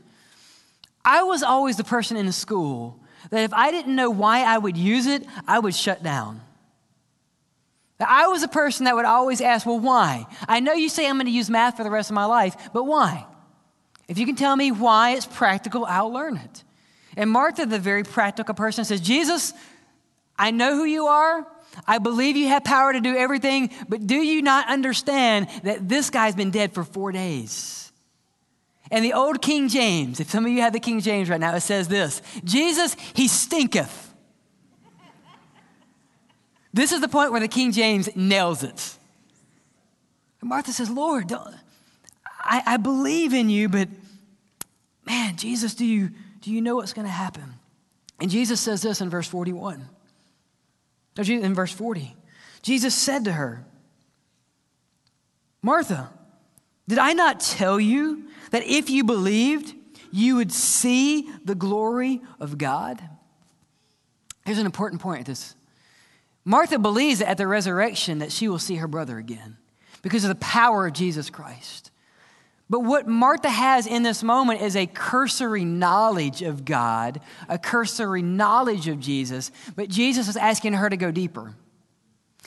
I 1.04 1.24
was 1.24 1.42
always 1.42 1.78
the 1.78 1.84
person 1.84 2.18
in 2.18 2.26
the 2.26 2.34
school 2.34 3.00
that 3.32 3.44
if 3.44 3.54
I 3.54 3.72
didn't 3.72 3.96
know 3.96 4.10
why 4.10 4.44
I 4.44 4.58
would 4.58 4.78
use 4.78 5.08
it, 5.08 5.26
I 5.48 5.58
would 5.60 5.74
shut 5.74 6.04
down. 6.04 6.42
I 8.00 8.28
was 8.28 8.44
a 8.44 8.48
person 8.48 8.86
that 8.86 8.96
would 8.96 9.06
always 9.06 9.42
ask, 9.42 9.66
Well, 9.66 9.80
why? 9.80 10.28
I 10.48 10.60
know 10.60 10.74
you 10.74 10.90
say 10.90 11.08
I'm 11.08 11.16
going 11.16 11.26
to 11.26 11.32
use 11.32 11.50
math 11.50 11.78
for 11.78 11.84
the 11.84 11.90
rest 11.90 12.10
of 12.12 12.14
my 12.14 12.26
life, 12.26 12.56
but 12.74 12.84
why? 12.84 13.26
If 14.08 14.18
you 14.18 14.26
can 14.26 14.36
tell 14.36 14.56
me 14.56 14.72
why 14.72 15.12
it's 15.12 15.26
practical, 15.26 15.86
I'll 15.86 16.12
learn 16.12 16.38
it. 16.38 16.64
And 17.18 17.30
Martha, 17.30 17.66
the 17.66 17.80
very 17.80 18.04
practical 18.04 18.54
person, 18.54 18.86
says, 18.86 19.02
Jesus, 19.02 19.54
I 20.38 20.52
know 20.52 20.76
who 20.76 20.86
you 20.86 21.08
are. 21.08 21.46
I 21.86 21.98
believe 21.98 22.38
you 22.38 22.48
have 22.48 22.64
power 22.64 22.94
to 22.94 23.02
do 23.02 23.16
everything, 23.16 23.72
but 23.90 24.08
do 24.08 24.16
you 24.16 24.42
not 24.42 24.70
understand 24.70 25.48
that 25.64 25.88
this 25.88 26.10
guy's 26.10 26.36
been 26.36 26.52
dead 26.52 26.74
for 26.74 26.84
four 26.84 27.12
days? 27.12 27.92
And 28.90 29.04
the 29.04 29.14
old 29.14 29.42
King 29.42 29.68
James, 29.68 30.20
if 30.20 30.30
some 30.30 30.46
of 30.46 30.52
you 30.52 30.62
have 30.62 30.74
the 30.74 30.80
King 30.80 31.02
James 31.02 31.30
right 31.30 31.40
now, 31.40 31.56
it 31.56 31.62
says 31.62 31.88
this 31.88 32.22
Jesus, 32.44 32.96
he 33.14 33.28
stinketh. 33.28 34.14
this 36.74 36.92
is 36.92 37.02
the 37.02 37.10
point 37.10 37.32
where 37.32 37.42
the 37.42 37.48
King 37.48 37.72
James 37.72 38.10
nails 38.16 38.64
it. 38.64 38.98
And 40.40 40.50
Martha 40.50 40.72
says, 40.72 40.90
Lord, 40.90 41.34
I, 42.48 42.63
I 42.66 42.77
believe 42.77 43.34
in 43.34 43.50
you, 43.50 43.70
but 43.70 43.89
man, 45.06 45.36
Jesus, 45.36 45.75
do 45.75 45.86
you, 45.86 46.12
do 46.42 46.51
you 46.51 46.62
know 46.62 46.77
what's 46.77 46.94
going 46.94 47.06
to 47.06 47.12
happen? 47.12 47.54
And 48.20 48.32
Jesus 48.32 48.60
says 48.60 48.82
this 48.82 49.01
in 49.01 49.10
verse 49.10 49.27
41 49.27 49.88
in 51.18 51.54
verse 51.54 51.72
40. 51.72 52.16
Jesus 52.62 52.96
said 52.96 53.25
to 53.25 53.32
her, 53.32 53.66
Martha, 55.62 56.10
did 56.88 57.00
I 57.00 57.13
not 57.13 57.39
tell 57.39 57.80
you 57.80 58.27
that 58.51 58.63
if 58.63 58.89
you 58.89 59.04
believed, 59.04 59.74
you 60.12 60.36
would 60.36 60.51
see 60.51 61.30
the 61.44 61.56
glory 61.56 62.22
of 62.39 62.58
God? 62.58 63.01
Here's 64.46 64.60
an 64.60 64.66
important 64.66 65.01
point 65.01 65.22
at 65.22 65.25
this. 65.25 65.56
Martha 66.46 66.80
believes 66.80 67.20
that 67.20 67.30
at 67.30 67.38
the 67.38 67.48
resurrection 67.48 68.20
that 68.20 68.32
she 68.32 68.48
will 68.48 68.60
see 68.60 68.75
her 68.75 68.88
brother 68.88 69.18
again 69.18 69.58
because 70.01 70.24
of 70.24 70.30
the 70.30 70.36
power 70.36 70.88
of 70.88 70.94
Jesus 70.94 71.30
Christ. 71.30 71.92
But 72.70 72.82
what 72.82 73.08
Martha 73.08 73.50
has 73.50 73.88
in 73.88 74.04
this 74.04 74.24
moment 74.24 74.62
is 74.62 74.76
a 74.76 74.88
cursory 74.88 75.64
knowledge 75.64 76.42
of 76.42 76.66
God, 76.66 77.22
a 77.48 77.58
cursory 77.58 78.22
knowledge 78.22 78.88
of 78.90 79.00
Jesus, 79.00 79.52
but 79.76 79.88
Jesus 79.88 80.28
is 80.28 80.36
asking 80.36 80.74
her 80.74 80.90
to 80.90 80.98
go 80.98 81.10
deeper. 81.10 81.56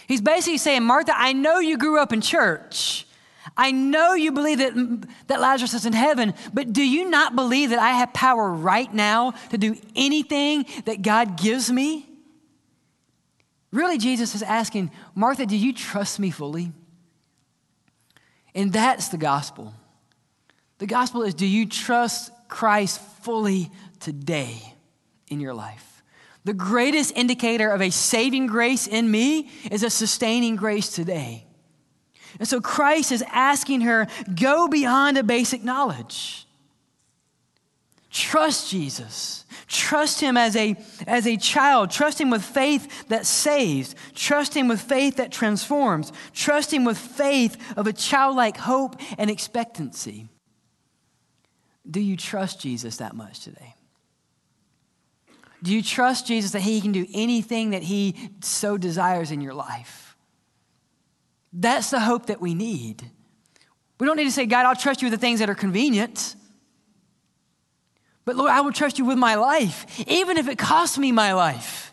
He's 0.07 0.21
basically 0.21 0.59
saying, 0.59 0.83
Martha, 0.83 1.13
I 1.17 1.33
know 1.33 1.59
you 1.59 1.79
grew 1.79 1.99
up 1.99 2.13
in 2.13 2.21
church. 2.21 3.07
I 3.57 3.73
know 3.73 4.13
you 4.15 4.33
believe 4.33 4.59
that, 4.59 5.07
that 5.29 5.41
Lazarus 5.41 5.73
is 5.73 5.87
in 5.87 5.93
heaven, 5.95 6.35
but 6.53 6.73
do 6.73 6.83
you 6.83 7.09
not 7.09 7.35
believe 7.35 7.71
that 7.71 7.79
I 7.79 7.93
have 7.93 8.13
power 8.13 8.51
right 8.53 8.93
now 8.93 9.33
to 9.51 9.59
do 9.59 9.77
anything 9.97 10.67
that 10.85 11.03
God 11.03 11.41
gives 11.41 11.71
me? 11.71 12.07
Really, 13.73 13.99
Jesus 13.99 14.35
is 14.35 14.43
asking, 14.43 14.91
Martha, 15.15 15.47
do 15.47 15.57
you 15.57 15.73
trust 15.73 16.19
me 16.19 16.31
fully? 16.31 16.73
And 18.55 18.73
that's 18.73 19.09
the 19.09 19.19
gospel. 19.19 19.75
The 20.81 20.87
gospel 20.87 21.23
is 21.23 21.35
do 21.35 21.47
you 21.47 21.67
trust 21.67 22.33
Christ 22.49 23.01
fully 23.23 23.71
today 24.01 24.75
in 25.29 25.39
your 25.39 25.53
life? 25.53 26.03
The 26.45 26.55
greatest 26.55 27.15
indicator 27.15 27.71
of 27.71 27.83
a 27.83 27.91
saving 27.91 28.47
grace 28.47 28.87
in 28.87 29.11
me 29.11 29.51
is 29.71 29.83
a 29.83 29.91
sustaining 29.91 30.57
grace 30.57 30.89
today. 30.89 31.45
And 32.39 32.49
so 32.49 32.63
Christ 32.63 33.13
is 33.13 33.23
asking 33.31 33.83
her, 33.83 34.07
go 34.35 34.69
beyond 34.69 35.19
a 35.19 35.23
basic 35.23 35.63
knowledge. 35.63 36.47
Trust 38.11 38.71
Jesus. 38.71 39.45
Trust 39.67 40.23
him 40.23 40.39
as 40.39 40.57
a, 40.57 40.77
as 41.07 41.27
a 41.27 41.37
child. 41.37 41.91
Trust 41.91 42.19
him 42.19 42.31
with 42.31 42.43
faith 42.43 43.07
that 43.09 43.27
saves. 43.27 43.95
Trust 44.15 44.57
him 44.57 44.67
with 44.67 44.81
faith 44.81 45.17
that 45.17 45.31
transforms. 45.31 46.11
Trust 46.33 46.73
him 46.73 46.87
with 46.87 46.97
faith 46.97 47.59
of 47.77 47.87
a 47.87 47.93
childlike 47.93 48.57
hope 48.57 48.97
and 49.19 49.31
expectancy. 49.31 50.31
Do 51.89 52.01
you 52.01 52.17
trust 52.17 52.61
Jesus 52.61 52.99
that 52.99 53.15
much 53.15 53.41
today? 53.41 53.75
Do 55.63 55.73
you 55.73 55.83
trust 55.83 56.27
Jesus 56.27 56.53
that 56.53 56.63
He 56.63 56.81
can 56.81 56.93
do 56.93 57.07
anything 57.13 57.71
that 57.71 57.83
He 57.83 58.31
so 58.41 58.79
desires 58.79 59.31
in 59.31 59.41
your 59.41 59.55
life? 59.55 60.17
That's 61.53 61.91
the 61.91 62.01
hope 62.01 62.27
that 62.27 62.41
we 62.41 62.55
need. 62.55 63.05
We 63.99 64.07
don't 64.07 64.17
need 64.17 64.25
to 64.25 64.33
say, 64.33 64.47
God, 64.47 64.67
I'll 64.67 64.77
trust 64.77 65.03
you 65.03 65.07
with 65.07 65.19
the 65.19 65.25
things 65.25 65.41
that 65.41 65.51
are 65.51 65.55
convenient. 65.55 66.35
But 68.25 68.37
Lord, 68.37 68.51
I 68.51 68.61
will 68.61 68.73
trust 68.73 68.99
you 68.99 69.05
with 69.05 69.19
my 69.19 69.35
life, 69.35 69.87
even 70.07 70.39
if 70.39 70.49
it 70.49 70.57
costs 70.59 70.97
me 70.97 71.13
my 71.13 71.35
life. 71.35 71.93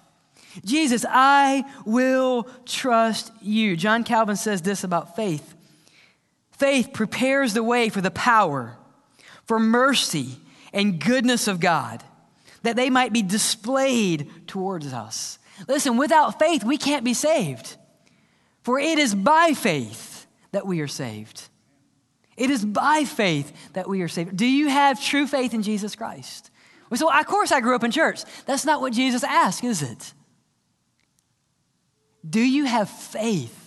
Jesus, 0.64 1.06
I 1.08 1.64
will 1.86 2.48
trust 2.66 3.32
you. 3.42 3.76
John 3.76 4.04
Calvin 4.04 4.36
says 4.36 4.62
this 4.62 4.84
about 4.84 5.16
faith 5.16 5.56
faith 6.52 6.92
prepares 6.92 7.54
the 7.54 7.62
way 7.62 7.90
for 7.90 8.02
the 8.02 8.10
power 8.10 8.76
for 9.48 9.60
mercy 9.60 10.38
and 10.74 11.00
goodness 11.00 11.48
of 11.48 11.60
God, 11.60 12.04
that 12.64 12.76
they 12.76 12.90
might 12.90 13.14
be 13.14 13.22
displayed 13.22 14.30
towards 14.48 14.94
us. 14.94 15.40
Listen, 15.68 15.98
without 15.98 16.38
faith, 16.38 16.64
we 16.64 16.78
can't 16.78 17.04
be 17.04 17.14
saved. 17.14 17.78
For 18.62 18.80
it 18.80 19.00
is 19.00 19.16
by 19.16 19.54
faith 19.54 20.28
that 20.52 20.68
we 20.68 20.82
are 20.82 20.88
saved. 20.88 21.48
It 22.36 22.52
is 22.52 22.64
by 22.64 23.06
faith 23.06 23.52
that 23.74 23.90
we 23.90 24.02
are 24.02 24.08
saved. 24.08 24.36
Do 24.36 24.46
you 24.46 24.68
have 24.68 25.02
true 25.02 25.26
faith 25.26 25.54
in 25.54 25.64
Jesus 25.64 25.96
Christ? 25.96 26.52
We 26.90 26.98
So, 26.98 27.12
of 27.12 27.26
course, 27.26 27.52
I 27.52 27.62
grew 27.62 27.76
up 27.76 27.84
in 27.84 27.92
church. 27.92 28.22
That's 28.46 28.66
not 28.66 28.82
what 28.82 28.94
Jesus 28.94 29.24
asked, 29.24 29.64
is 29.64 29.82
it? 29.82 30.14
Do 32.30 32.42
you 32.42 32.66
have 32.66 32.90
faith 32.90 33.67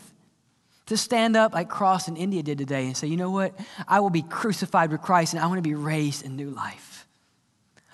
to 0.91 0.97
stand 0.97 1.37
up 1.37 1.55
like 1.55 1.69
Cross 1.69 2.09
in 2.09 2.17
India 2.17 2.43
did 2.43 2.59
today 2.59 2.87
and 2.87 2.97
say, 2.97 3.07
you 3.07 3.17
know 3.17 3.31
what? 3.31 3.59
I 3.89 4.01
will 4.01 4.11
be 4.11 4.23
crucified 4.23 4.93
with 4.93 5.03
Christ 5.03 5.35
and 5.35 5.43
I 5.43 5.47
want 5.47 5.59
to 5.59 5.69
be 5.69 5.75
raised 5.75 6.25
in 6.25 6.37
new 6.37 6.51
life. 6.51 7.07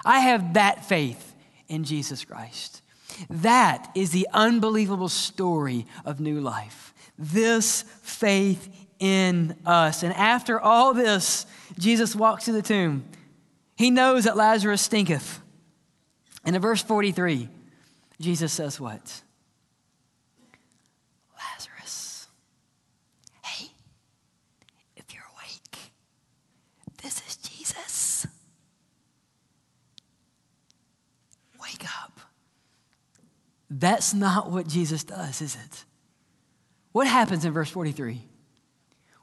I 0.05 0.21
have 0.21 0.55
that 0.55 0.85
faith 0.85 1.35
in 1.69 1.85
Jesus 1.85 2.25
Christ. 2.25 2.83
That 3.31 3.91
is 3.95 4.11
the 4.11 4.29
unbelievable 4.33 5.09
story 5.09 5.87
of 6.05 6.21
new 6.21 6.41
life. 6.41 6.93
This 7.19 7.83
faith 8.03 8.69
in 8.99 9.57
us. 9.65 10.03
And 10.03 10.13
after 10.15 10.61
all 10.61 10.95
this, 10.95 11.47
Jesus 11.79 12.15
walks 12.15 12.45
to 12.47 12.53
the 12.53 12.63
tomb. 12.63 13.05
He 13.77 13.91
knows 13.91 14.25
that 14.25 14.37
Lazarus 14.37 14.83
stinketh. 14.83 15.41
And 16.45 16.57
in 16.57 16.63
verse 16.63 16.83
43, 16.83 17.49
Jesus 18.21 18.53
says, 18.53 18.81
What? 18.81 19.23
Lazarus, 21.39 22.29
hey, 23.43 23.69
if 24.97 25.13
you're 25.13 25.25
awake, 25.35 25.93
this 27.03 27.21
is 27.27 27.37
Jesus. 27.37 28.27
Wake 31.61 31.85
up. 32.03 32.21
That's 33.69 34.15
not 34.15 34.51
what 34.51 34.69
Jesus 34.69 35.05
does, 35.05 35.43
is 35.43 35.57
it? 35.57 35.85
What 36.93 37.07
happens 37.07 37.45
in 37.45 37.53
verse 37.53 37.71
43? 37.71 38.23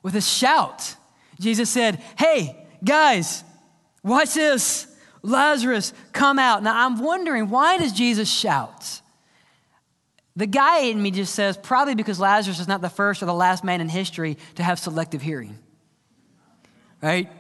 With 0.02 0.16
a 0.16 0.22
shout, 0.22 0.96
Jesus 1.40 1.70
said, 1.70 2.04
Hey, 2.18 2.68
guys, 2.84 3.44
watch 4.04 4.34
this. 4.34 4.88
Lazarus, 5.24 5.94
come 6.12 6.38
out. 6.38 6.64
Now, 6.64 6.86
I'm 6.86 7.00
wondering, 7.00 7.50
why 7.50 7.78
does 7.78 7.94
Jesus 7.94 8.30
shout? 8.30 9.02
The 10.36 10.46
guy 10.46 10.80
in 10.82 11.02
me 11.02 11.12
just 11.12 11.34
says, 11.34 11.58
probably 11.58 11.96
because 11.96 12.20
Lazarus 12.20 12.60
is 12.60 12.68
not 12.68 12.82
the 12.82 12.90
first 12.90 13.24
or 13.24 13.26
the 13.26 13.34
last 13.34 13.64
man 13.64 13.80
in 13.80 13.88
history 13.88 14.38
to 14.56 14.64
have 14.64 14.80
selective 14.80 15.22
hearing. 15.22 15.58
Right? 17.02 17.32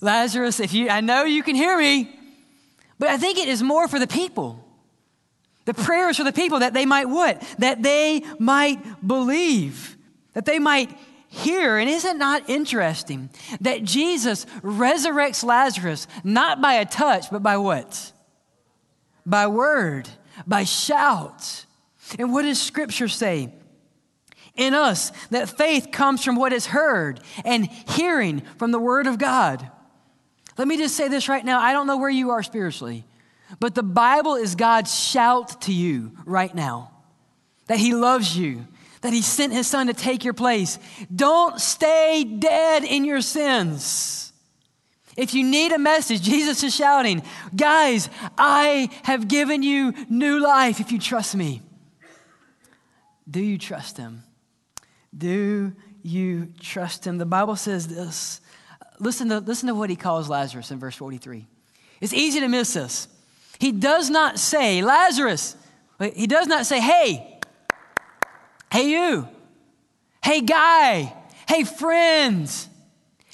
Lazarus, 0.00 0.58
if 0.58 0.72
you, 0.72 0.88
I 0.88 1.00
know 1.00 1.24
you 1.24 1.42
can 1.42 1.54
hear 1.54 1.78
me, 1.78 2.10
but 2.98 3.10
I 3.10 3.16
think 3.16 3.38
it 3.38 3.48
is 3.48 3.62
more 3.62 3.86
for 3.86 3.98
the 3.98 4.06
people. 4.06 4.64
The 5.68 5.74
prayers 5.74 6.16
for 6.16 6.24
the 6.24 6.32
people 6.32 6.60
that 6.60 6.72
they 6.72 6.86
might 6.86 7.10
what? 7.10 7.42
That 7.58 7.82
they 7.82 8.22
might 8.38 9.06
believe, 9.06 9.98
that 10.32 10.46
they 10.46 10.58
might 10.58 10.96
hear. 11.28 11.76
and 11.76 11.90
is 11.90 12.06
it 12.06 12.16
not 12.16 12.48
interesting 12.48 13.28
that 13.60 13.84
Jesus 13.84 14.46
resurrects 14.62 15.44
Lazarus 15.44 16.06
not 16.24 16.62
by 16.62 16.72
a 16.72 16.86
touch, 16.86 17.30
but 17.30 17.42
by 17.42 17.58
what? 17.58 18.12
By 19.26 19.46
word, 19.46 20.08
by 20.46 20.64
shout. 20.64 21.66
And 22.18 22.32
what 22.32 22.44
does 22.44 22.58
Scripture 22.58 23.08
say? 23.08 23.52
In 24.56 24.72
us, 24.72 25.12
that 25.28 25.50
faith 25.50 25.92
comes 25.92 26.24
from 26.24 26.36
what 26.36 26.54
is 26.54 26.64
heard 26.64 27.20
and 27.44 27.66
hearing 27.66 28.40
from 28.56 28.72
the 28.72 28.80
Word 28.80 29.06
of 29.06 29.18
God. 29.18 29.70
Let 30.56 30.66
me 30.66 30.78
just 30.78 30.96
say 30.96 31.08
this 31.08 31.28
right 31.28 31.44
now. 31.44 31.60
I 31.60 31.74
don't 31.74 31.86
know 31.86 31.98
where 31.98 32.08
you 32.08 32.30
are 32.30 32.42
spiritually, 32.42 33.04
but 33.60 33.74
the 33.74 33.82
Bible 33.82 34.34
is 34.34 34.54
God's 34.54 34.94
shout 34.94 35.62
to 35.62 35.72
you 35.72 36.12
right 36.24 36.54
now 36.54 36.90
that 37.66 37.78
He 37.78 37.94
loves 37.94 38.36
you, 38.36 38.66
that 39.00 39.12
he 39.12 39.22
sent 39.22 39.52
his 39.52 39.66
son 39.66 39.86
to 39.86 39.94
take 39.94 40.24
your 40.24 40.34
place. 40.34 40.78
Don't 41.14 41.60
stay 41.60 42.24
dead 42.24 42.84
in 42.84 43.04
your 43.04 43.20
sins. 43.20 44.32
If 45.16 45.34
you 45.34 45.44
need 45.44 45.72
a 45.72 45.78
message, 45.78 46.22
Jesus 46.22 46.62
is 46.62 46.74
shouting, 46.74 47.22
Guys, 47.54 48.08
I 48.36 48.90
have 49.04 49.28
given 49.28 49.62
you 49.62 49.92
new 50.08 50.40
life 50.40 50.80
if 50.80 50.92
you 50.92 50.98
trust 50.98 51.34
me. 51.34 51.62
Do 53.28 53.40
you 53.40 53.58
trust 53.58 53.96
him? 53.96 54.22
Do 55.16 55.72
you 56.02 56.52
trust 56.60 57.06
him? 57.06 57.18
The 57.18 57.26
Bible 57.26 57.56
says 57.56 57.88
this. 57.88 58.40
Listen 59.00 59.28
to, 59.28 59.38
listen 59.40 59.68
to 59.68 59.74
what 59.74 59.90
he 59.90 59.96
calls 59.96 60.28
Lazarus 60.28 60.70
in 60.70 60.78
verse 60.78 60.96
43. 60.96 61.46
It's 62.00 62.14
easy 62.14 62.40
to 62.40 62.48
miss 62.48 62.74
this. 62.74 63.08
He 63.58 63.72
does 63.72 64.10
not 64.10 64.38
say, 64.38 64.82
Lazarus, 64.82 65.56
he 66.14 66.26
does 66.26 66.46
not 66.46 66.66
say, 66.66 66.80
Hey, 66.80 67.38
Hey, 68.70 68.90
you. 68.90 69.28
Hey, 70.22 70.40
guy. 70.40 71.14
Hey, 71.48 71.64
friends. 71.64 72.68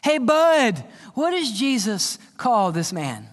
Hey, 0.02 0.18
bud. 0.18 0.84
What 1.14 1.30
does 1.30 1.52
Jesus 1.52 2.18
call 2.36 2.72
this 2.72 2.92
man? 2.92 3.28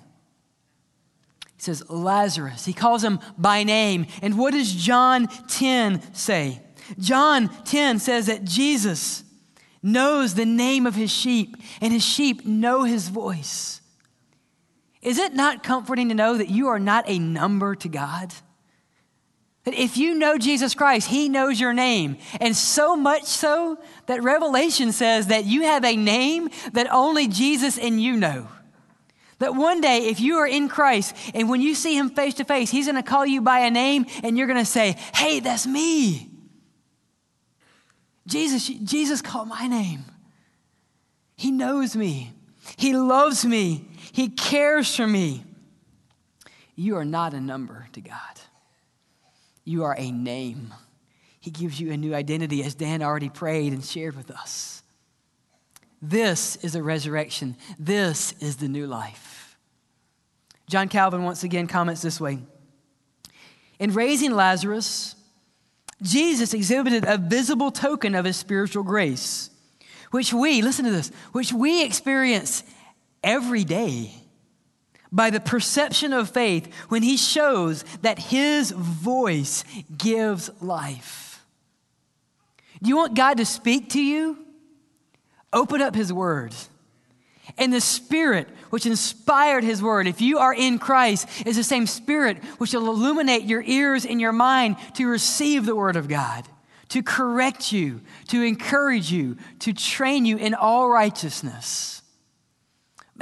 He 1.55 1.61
says, 1.63 1.87
Lazarus. 1.89 2.65
He 2.65 2.73
calls 2.73 3.03
him 3.03 3.19
by 3.37 3.63
name. 3.63 4.07
And 4.21 4.37
what 4.37 4.53
does 4.53 4.73
John 4.73 5.27
10 5.47 6.13
say? 6.13 6.61
John 6.97 7.49
10 7.65 7.99
says 7.99 8.25
that 8.27 8.43
Jesus 8.43 9.23
knows 9.83 10.33
the 10.33 10.45
name 10.45 10.85
of 10.85 10.95
his 10.95 11.11
sheep, 11.11 11.57
and 11.81 11.91
his 11.91 12.05
sheep 12.05 12.45
know 12.45 12.83
his 12.83 13.09
voice. 13.09 13.80
Is 15.01 15.17
it 15.17 15.33
not 15.33 15.63
comforting 15.63 16.09
to 16.09 16.15
know 16.15 16.37
that 16.37 16.49
you 16.49 16.67
are 16.67 16.79
not 16.79 17.05
a 17.07 17.17
number 17.17 17.75
to 17.75 17.89
God? 17.89 18.33
That 19.63 19.73
if 19.75 19.97
you 19.97 20.15
know 20.15 20.37
Jesus 20.37 20.73
Christ, 20.73 21.07
He 21.07 21.29
knows 21.29 21.59
your 21.59 21.73
name. 21.73 22.17
And 22.39 22.55
so 22.55 22.95
much 22.95 23.25
so 23.25 23.77
that 24.07 24.23
Revelation 24.23 24.91
says 24.91 25.27
that 25.27 25.45
you 25.45 25.63
have 25.63 25.85
a 25.85 25.95
name 25.95 26.49
that 26.73 26.91
only 26.91 27.27
Jesus 27.27 27.77
and 27.77 28.01
you 28.01 28.15
know. 28.15 28.47
That 29.37 29.55
one 29.55 29.81
day, 29.81 30.07
if 30.07 30.19
you 30.19 30.37
are 30.37 30.47
in 30.47 30.69
Christ 30.69 31.15
and 31.33 31.49
when 31.49 31.61
you 31.61 31.73
see 31.73 31.97
Him 31.97 32.09
face 32.09 32.35
to 32.35 32.43
face, 32.43 32.69
He's 32.69 32.85
going 32.85 32.95
to 32.95 33.03
call 33.03 33.25
you 33.25 33.41
by 33.41 33.59
a 33.59 33.71
name 33.71 34.05
and 34.23 34.37
you're 34.37 34.47
going 34.47 34.59
to 34.59 34.65
say, 34.65 34.97
Hey, 35.13 35.39
that's 35.39 35.65
me. 35.65 36.29
Jesus, 38.27 38.67
Jesus 38.67 39.21
called 39.21 39.47
my 39.47 39.67
name. 39.67 40.05
He 41.35 41.51
knows 41.51 41.95
me. 41.95 42.33
He 42.77 42.93
loves 42.93 43.43
me. 43.45 43.87
He 44.11 44.29
cares 44.29 44.95
for 44.95 45.07
me. 45.07 45.43
You 46.75 46.97
are 46.97 47.05
not 47.05 47.33
a 47.33 47.41
number 47.41 47.87
to 47.93 48.01
God. 48.01 48.41
You 49.63 49.83
are 49.83 49.95
a 49.97 50.11
name. 50.11 50.73
He 51.39 51.51
gives 51.51 51.79
you 51.79 51.91
a 51.91 51.97
new 51.97 52.13
identity, 52.13 52.63
as 52.63 52.75
Dan 52.75 53.01
already 53.01 53.29
prayed 53.29 53.73
and 53.73 53.83
shared 53.83 54.15
with 54.15 54.31
us. 54.31 54.83
This 56.01 56.55
is 56.57 56.75
a 56.75 56.83
resurrection. 56.83 57.55
This 57.77 58.33
is 58.39 58.57
the 58.57 58.67
new 58.67 58.87
life. 58.87 59.57
John 60.67 60.87
Calvin 60.87 61.23
once 61.23 61.43
again 61.43 61.67
comments 61.67 62.01
this 62.01 62.19
way 62.19 62.39
In 63.79 63.93
raising 63.93 64.31
Lazarus, 64.31 65.15
Jesus 66.01 66.53
exhibited 66.53 67.05
a 67.05 67.17
visible 67.17 67.71
token 67.71 68.15
of 68.15 68.25
his 68.25 68.37
spiritual 68.37 68.83
grace, 68.83 69.51
which 70.09 70.33
we, 70.33 70.61
listen 70.61 70.85
to 70.85 70.91
this, 70.91 71.11
which 71.31 71.53
we 71.53 71.83
experience 71.83 72.63
every 73.23 73.63
day 73.63 74.13
by 75.11 75.29
the 75.29 75.39
perception 75.39 76.13
of 76.13 76.29
faith 76.29 76.73
when 76.89 77.03
he 77.03 77.17
shows 77.17 77.83
that 78.01 78.17
his 78.17 78.71
voice 78.71 79.63
gives 79.97 80.49
life. 80.61 81.43
Do 82.81 82.89
you 82.89 82.95
want 82.95 83.15
God 83.15 83.37
to 83.37 83.45
speak 83.45 83.89
to 83.89 84.01
you? 84.01 84.37
Open 85.53 85.81
up 85.81 85.95
his 85.95 86.13
word. 86.13 86.55
And 87.57 87.73
the 87.73 87.81
spirit 87.81 88.47
which 88.69 88.85
inspired 88.85 89.63
his 89.63 89.81
word, 89.81 90.07
if 90.07 90.21
you 90.21 90.39
are 90.39 90.53
in 90.53 90.79
Christ, 90.79 91.27
is 91.45 91.57
the 91.57 91.63
same 91.63 91.85
spirit 91.85 92.37
which 92.57 92.73
will 92.73 92.87
illuminate 92.87 93.43
your 93.43 93.61
ears 93.61 94.05
and 94.05 94.21
your 94.21 94.31
mind 94.31 94.77
to 94.95 95.07
receive 95.07 95.65
the 95.65 95.75
word 95.75 95.97
of 95.97 96.07
God, 96.07 96.47
to 96.89 97.03
correct 97.03 97.73
you, 97.73 98.01
to 98.29 98.41
encourage 98.41 99.11
you, 99.11 99.37
to 99.59 99.73
train 99.73 100.25
you 100.25 100.37
in 100.37 100.53
all 100.53 100.89
righteousness. 100.89 102.00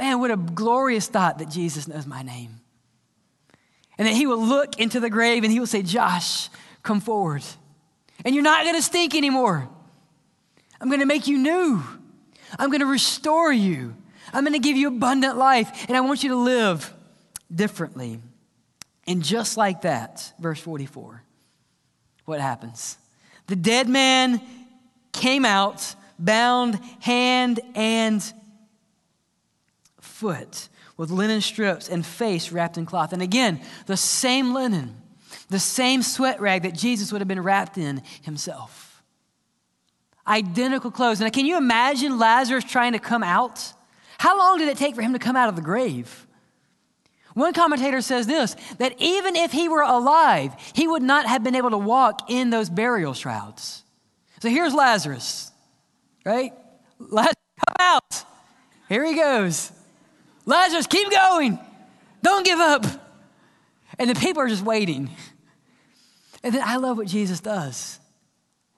Man, 0.00 0.18
what 0.18 0.30
a 0.30 0.36
glorious 0.38 1.08
thought 1.08 1.40
that 1.40 1.50
Jesus 1.50 1.86
knows 1.86 2.06
my 2.06 2.22
name. 2.22 2.62
And 3.98 4.08
that 4.08 4.14
he 4.14 4.26
will 4.26 4.42
look 4.42 4.80
into 4.80 4.98
the 4.98 5.10
grave 5.10 5.44
and 5.44 5.52
he 5.52 5.60
will 5.60 5.66
say, 5.66 5.82
Josh, 5.82 6.48
come 6.82 7.02
forward. 7.02 7.42
And 8.24 8.34
you're 8.34 8.42
not 8.42 8.64
going 8.64 8.76
to 8.76 8.82
stink 8.82 9.14
anymore. 9.14 9.68
I'm 10.80 10.88
going 10.88 11.00
to 11.00 11.06
make 11.06 11.26
you 11.26 11.36
new. 11.36 11.82
I'm 12.58 12.70
going 12.70 12.80
to 12.80 12.86
restore 12.86 13.52
you. 13.52 13.94
I'm 14.32 14.42
going 14.42 14.54
to 14.54 14.58
give 14.58 14.78
you 14.78 14.88
abundant 14.88 15.36
life. 15.36 15.84
And 15.86 15.94
I 15.94 16.00
want 16.00 16.22
you 16.22 16.30
to 16.30 16.36
live 16.36 16.94
differently. 17.54 18.20
And 19.06 19.22
just 19.22 19.58
like 19.58 19.82
that, 19.82 20.32
verse 20.38 20.60
44, 20.60 21.22
what 22.24 22.40
happens? 22.40 22.96
The 23.48 23.56
dead 23.56 23.86
man 23.86 24.40
came 25.12 25.44
out, 25.44 25.94
bound 26.18 26.80
hand 27.00 27.60
and 27.74 28.32
foot 30.20 30.68
with 30.98 31.10
linen 31.10 31.40
strips 31.40 31.88
and 31.88 32.04
face 32.04 32.52
wrapped 32.52 32.76
in 32.76 32.84
cloth. 32.84 33.14
And 33.14 33.22
again, 33.22 33.58
the 33.86 33.96
same 33.96 34.52
linen, 34.52 35.00
the 35.48 35.58
same 35.58 36.02
sweat 36.02 36.40
rag 36.42 36.62
that 36.64 36.74
Jesus 36.74 37.10
would 37.10 37.22
have 37.22 37.28
been 37.28 37.42
wrapped 37.42 37.78
in 37.78 38.02
himself. 38.20 39.02
Identical 40.28 40.90
clothes. 40.90 41.20
Now, 41.20 41.30
can 41.30 41.46
you 41.46 41.56
imagine 41.56 42.18
Lazarus 42.18 42.64
trying 42.64 42.92
to 42.92 42.98
come 42.98 43.22
out? 43.22 43.72
How 44.18 44.38
long 44.38 44.58
did 44.58 44.68
it 44.68 44.76
take 44.76 44.94
for 44.94 45.00
him 45.00 45.14
to 45.14 45.18
come 45.18 45.36
out 45.36 45.48
of 45.48 45.56
the 45.56 45.62
grave? 45.62 46.26
One 47.32 47.54
commentator 47.54 48.02
says 48.02 48.26
this 48.26 48.54
that 48.76 48.94
even 48.98 49.36
if 49.36 49.52
he 49.52 49.68
were 49.70 49.82
alive, 49.82 50.52
he 50.74 50.86
would 50.86 51.02
not 51.02 51.24
have 51.26 51.42
been 51.42 51.54
able 51.54 51.70
to 51.70 51.78
walk 51.78 52.30
in 52.30 52.50
those 52.50 52.68
burial 52.68 53.14
shrouds. 53.14 53.84
So 54.42 54.50
here's 54.50 54.74
Lazarus, 54.74 55.50
right? 56.26 56.52
Lazarus, 56.98 57.34
come 57.66 57.76
out. 57.80 58.24
Here 58.90 59.04
he 59.06 59.14
goes. 59.14 59.72
Lazarus, 60.50 60.86
keep 60.86 61.10
going. 61.10 61.58
Don't 62.22 62.44
give 62.44 62.58
up. 62.58 62.84
And 63.98 64.10
the 64.10 64.14
people 64.14 64.42
are 64.42 64.48
just 64.48 64.64
waiting. 64.64 65.08
And 66.42 66.54
then 66.54 66.62
I 66.64 66.76
love 66.76 66.96
what 66.96 67.06
Jesus 67.06 67.40
does. 67.40 68.00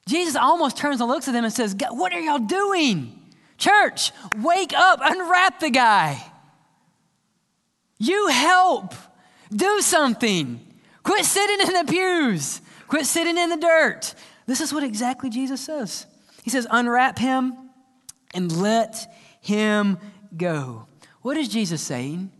Jesus 0.06 0.36
almost 0.36 0.76
turns 0.76 1.00
and 1.00 1.08
looks 1.08 1.28
at 1.28 1.32
them 1.32 1.44
and 1.44 1.52
says, 1.52 1.74
What 1.90 2.12
are 2.12 2.20
y'all 2.20 2.38
doing? 2.38 3.18
Church, 3.56 4.12
wake 4.36 4.72
up, 4.74 5.00
unwrap 5.02 5.60
the 5.60 5.70
guy. 5.70 6.22
You 7.98 8.28
help. 8.28 8.94
Do 9.54 9.80
something. 9.80 10.60
Quit 11.04 11.24
sitting 11.24 11.66
in 11.66 11.72
the 11.72 11.92
pews. 11.92 12.60
Quit 12.88 13.06
sitting 13.06 13.38
in 13.38 13.50
the 13.50 13.56
dirt. 13.56 14.14
This 14.46 14.60
is 14.60 14.74
what 14.74 14.82
exactly 14.82 15.30
Jesus 15.30 15.60
says. 15.60 16.06
He 16.42 16.50
says, 16.50 16.66
Unwrap 16.70 17.18
him 17.18 17.54
and 18.34 18.50
let 18.60 19.06
him 19.40 19.98
go. 20.36 20.86
What 21.22 21.36
is 21.36 21.48
Jesus 21.48 21.80
saying? 21.80 22.30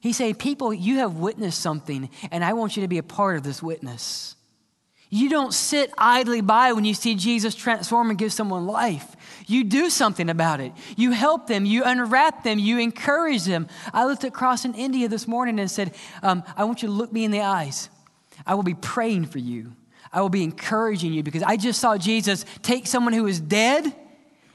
He's 0.00 0.16
saying, 0.16 0.36
People, 0.36 0.74
you 0.74 0.96
have 0.96 1.14
witnessed 1.14 1.60
something, 1.60 2.10
and 2.30 2.44
I 2.44 2.54
want 2.54 2.76
you 2.76 2.82
to 2.82 2.88
be 2.88 2.98
a 2.98 3.02
part 3.02 3.36
of 3.36 3.44
this 3.44 3.62
witness. 3.62 4.34
You 5.14 5.28
don't 5.28 5.52
sit 5.52 5.92
idly 5.98 6.40
by 6.40 6.72
when 6.72 6.86
you 6.86 6.94
see 6.94 7.14
Jesus 7.14 7.54
transform 7.54 8.08
and 8.08 8.18
give 8.18 8.32
someone 8.32 8.66
life. 8.66 9.14
You 9.46 9.62
do 9.62 9.90
something 9.90 10.30
about 10.30 10.60
it. 10.60 10.72
You 10.96 11.10
help 11.10 11.48
them, 11.48 11.66
you 11.66 11.84
unwrap 11.84 12.44
them, 12.44 12.58
you 12.58 12.78
encourage 12.78 13.44
them. 13.44 13.68
I 13.92 14.06
looked 14.06 14.24
at 14.24 14.64
in 14.64 14.74
India 14.74 15.08
this 15.08 15.28
morning 15.28 15.60
and 15.60 15.70
said, 15.70 15.94
um, 16.22 16.42
I 16.56 16.64
want 16.64 16.80
you 16.80 16.88
to 16.88 16.94
look 16.94 17.12
me 17.12 17.26
in 17.26 17.30
the 17.30 17.42
eyes. 17.42 17.90
I 18.46 18.54
will 18.54 18.62
be 18.62 18.72
praying 18.72 19.26
for 19.26 19.38
you. 19.38 19.72
I 20.10 20.22
will 20.22 20.30
be 20.30 20.44
encouraging 20.44 21.12
you 21.12 21.22
because 21.22 21.42
I 21.42 21.58
just 21.58 21.78
saw 21.78 21.98
Jesus 21.98 22.46
take 22.62 22.86
someone 22.86 23.12
who 23.12 23.26
is 23.26 23.38
dead 23.38 23.94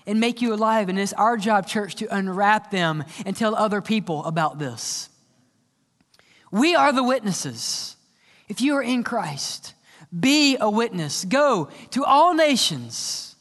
and 0.07 0.19
make 0.19 0.41
you 0.41 0.53
alive. 0.53 0.89
And 0.89 0.97
it's 0.97 1.13
our 1.13 1.37
job, 1.37 1.67
church, 1.67 1.95
to 1.95 2.15
unwrap 2.15 2.71
them 2.71 3.03
and 3.25 3.35
tell 3.35 3.53
other 3.53 3.81
people 3.81 4.25
about 4.25 4.57
this. 4.57 5.09
We 6.49 6.75
are 6.75 6.93
the 6.93 7.03
witnesses. 7.03 7.97
If 8.47 8.61
you 8.61 8.75
are 8.75 8.81
in 8.81 9.03
Christ, 9.03 9.73
be 10.17 10.57
a 10.59 10.69
witness. 10.69 11.25
Go 11.25 11.69
to 11.91 12.05
all 12.05 12.33
nations. 12.33 13.35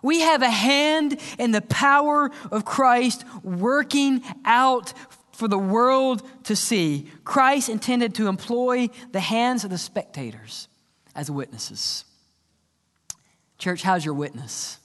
We 0.00 0.20
have 0.20 0.42
a 0.42 0.50
hand 0.50 1.20
in 1.38 1.50
the 1.50 1.60
power 1.60 2.30
of 2.52 2.64
Christ 2.64 3.24
working 3.42 4.22
out 4.44 4.94
for 5.32 5.48
the 5.48 5.58
world 5.58 6.22
to 6.44 6.54
see. 6.54 7.10
Christ 7.24 7.68
intended 7.68 8.14
to 8.16 8.28
employ 8.28 8.90
the 9.10 9.20
hands 9.20 9.64
of 9.64 9.70
the 9.70 9.78
spectators 9.78 10.68
as 11.16 11.30
witnesses. 11.30 12.04
Church, 13.58 13.82
how's 13.82 14.04
your 14.04 14.14
witness? 14.14 14.78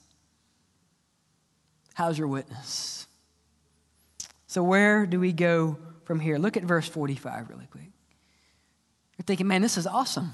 How's 1.93 2.17
your 2.17 2.27
witness? 2.27 3.08
So, 4.47 4.63
where 4.63 5.06
do 5.06 5.19
we 5.19 5.32
go 5.32 5.77
from 6.06 6.19
here? 6.19 6.38
Look 6.38 6.58
at 6.58 6.63
verse 6.63 6.88
45 6.88 7.49
really 7.49 7.67
quick. 7.71 7.89
You're 9.17 9.25
thinking, 9.25 9.47
man, 9.47 9.62
this 9.62 9.77
is 9.77 9.88
awesome. 9.88 10.34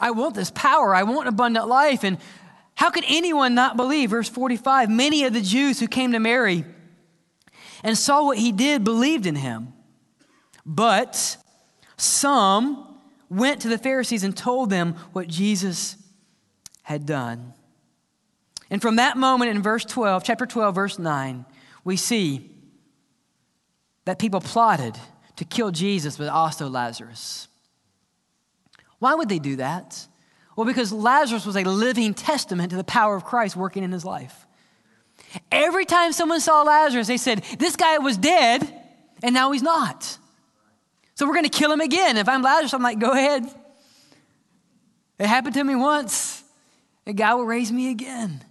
I 0.00 0.10
want 0.10 0.34
this 0.34 0.50
power. 0.50 0.94
I 0.94 1.04
want 1.04 1.28
abundant 1.28 1.68
life. 1.68 2.04
And 2.04 2.18
how 2.74 2.90
could 2.90 3.04
anyone 3.08 3.54
not 3.54 3.76
believe? 3.76 4.10
Verse 4.10 4.28
45 4.28 4.90
Many 4.90 5.24
of 5.24 5.32
the 5.32 5.40
Jews 5.40 5.80
who 5.80 5.88
came 5.88 6.12
to 6.12 6.20
Mary 6.20 6.64
and 7.82 7.96
saw 7.96 8.24
what 8.24 8.38
he 8.38 8.52
did 8.52 8.84
believed 8.84 9.26
in 9.26 9.36
him. 9.36 9.72
But 10.64 11.36
some 11.96 12.98
went 13.28 13.62
to 13.62 13.68
the 13.68 13.78
Pharisees 13.78 14.24
and 14.24 14.36
told 14.36 14.70
them 14.70 14.94
what 15.12 15.28
Jesus 15.28 15.96
had 16.82 17.06
done. 17.06 17.54
And 18.70 18.82
from 18.82 18.96
that 18.96 19.16
moment 19.16 19.50
in 19.50 19.62
verse 19.62 19.84
12, 19.84 20.24
chapter 20.24 20.46
12, 20.46 20.74
verse 20.74 20.98
9, 20.98 21.44
we 21.84 21.96
see 21.96 22.50
that 24.04 24.18
people 24.18 24.40
plotted 24.40 24.96
to 25.36 25.44
kill 25.44 25.70
Jesus, 25.70 26.16
but 26.16 26.28
also 26.28 26.68
Lazarus. 26.68 27.48
Why 28.98 29.14
would 29.14 29.28
they 29.28 29.38
do 29.38 29.56
that? 29.56 30.06
Well, 30.56 30.66
because 30.66 30.92
Lazarus 30.92 31.44
was 31.44 31.56
a 31.56 31.64
living 31.64 32.14
testament 32.14 32.70
to 32.70 32.76
the 32.76 32.84
power 32.84 33.14
of 33.14 33.24
Christ 33.24 33.56
working 33.56 33.84
in 33.84 33.92
his 33.92 34.04
life. 34.04 34.46
Every 35.52 35.84
time 35.84 36.12
someone 36.12 36.40
saw 36.40 36.62
Lazarus, 36.62 37.06
they 37.06 37.18
said, 37.18 37.44
This 37.58 37.76
guy 37.76 37.98
was 37.98 38.16
dead, 38.16 38.66
and 39.22 39.34
now 39.34 39.52
he's 39.52 39.62
not. 39.62 40.18
So 41.14 41.26
we're 41.26 41.34
going 41.34 41.44
to 41.44 41.50
kill 41.50 41.72
him 41.72 41.80
again. 41.80 42.16
If 42.16 42.28
I'm 42.28 42.42
Lazarus, 42.42 42.72
I'm 42.72 42.82
like, 42.82 42.98
Go 42.98 43.12
ahead. 43.12 43.44
It 45.18 45.26
happened 45.26 45.54
to 45.54 45.64
me 45.64 45.74
once, 45.74 46.42
and 47.06 47.16
God 47.16 47.36
will 47.36 47.46
raise 47.46 47.72
me 47.72 47.90
again. 47.90 48.42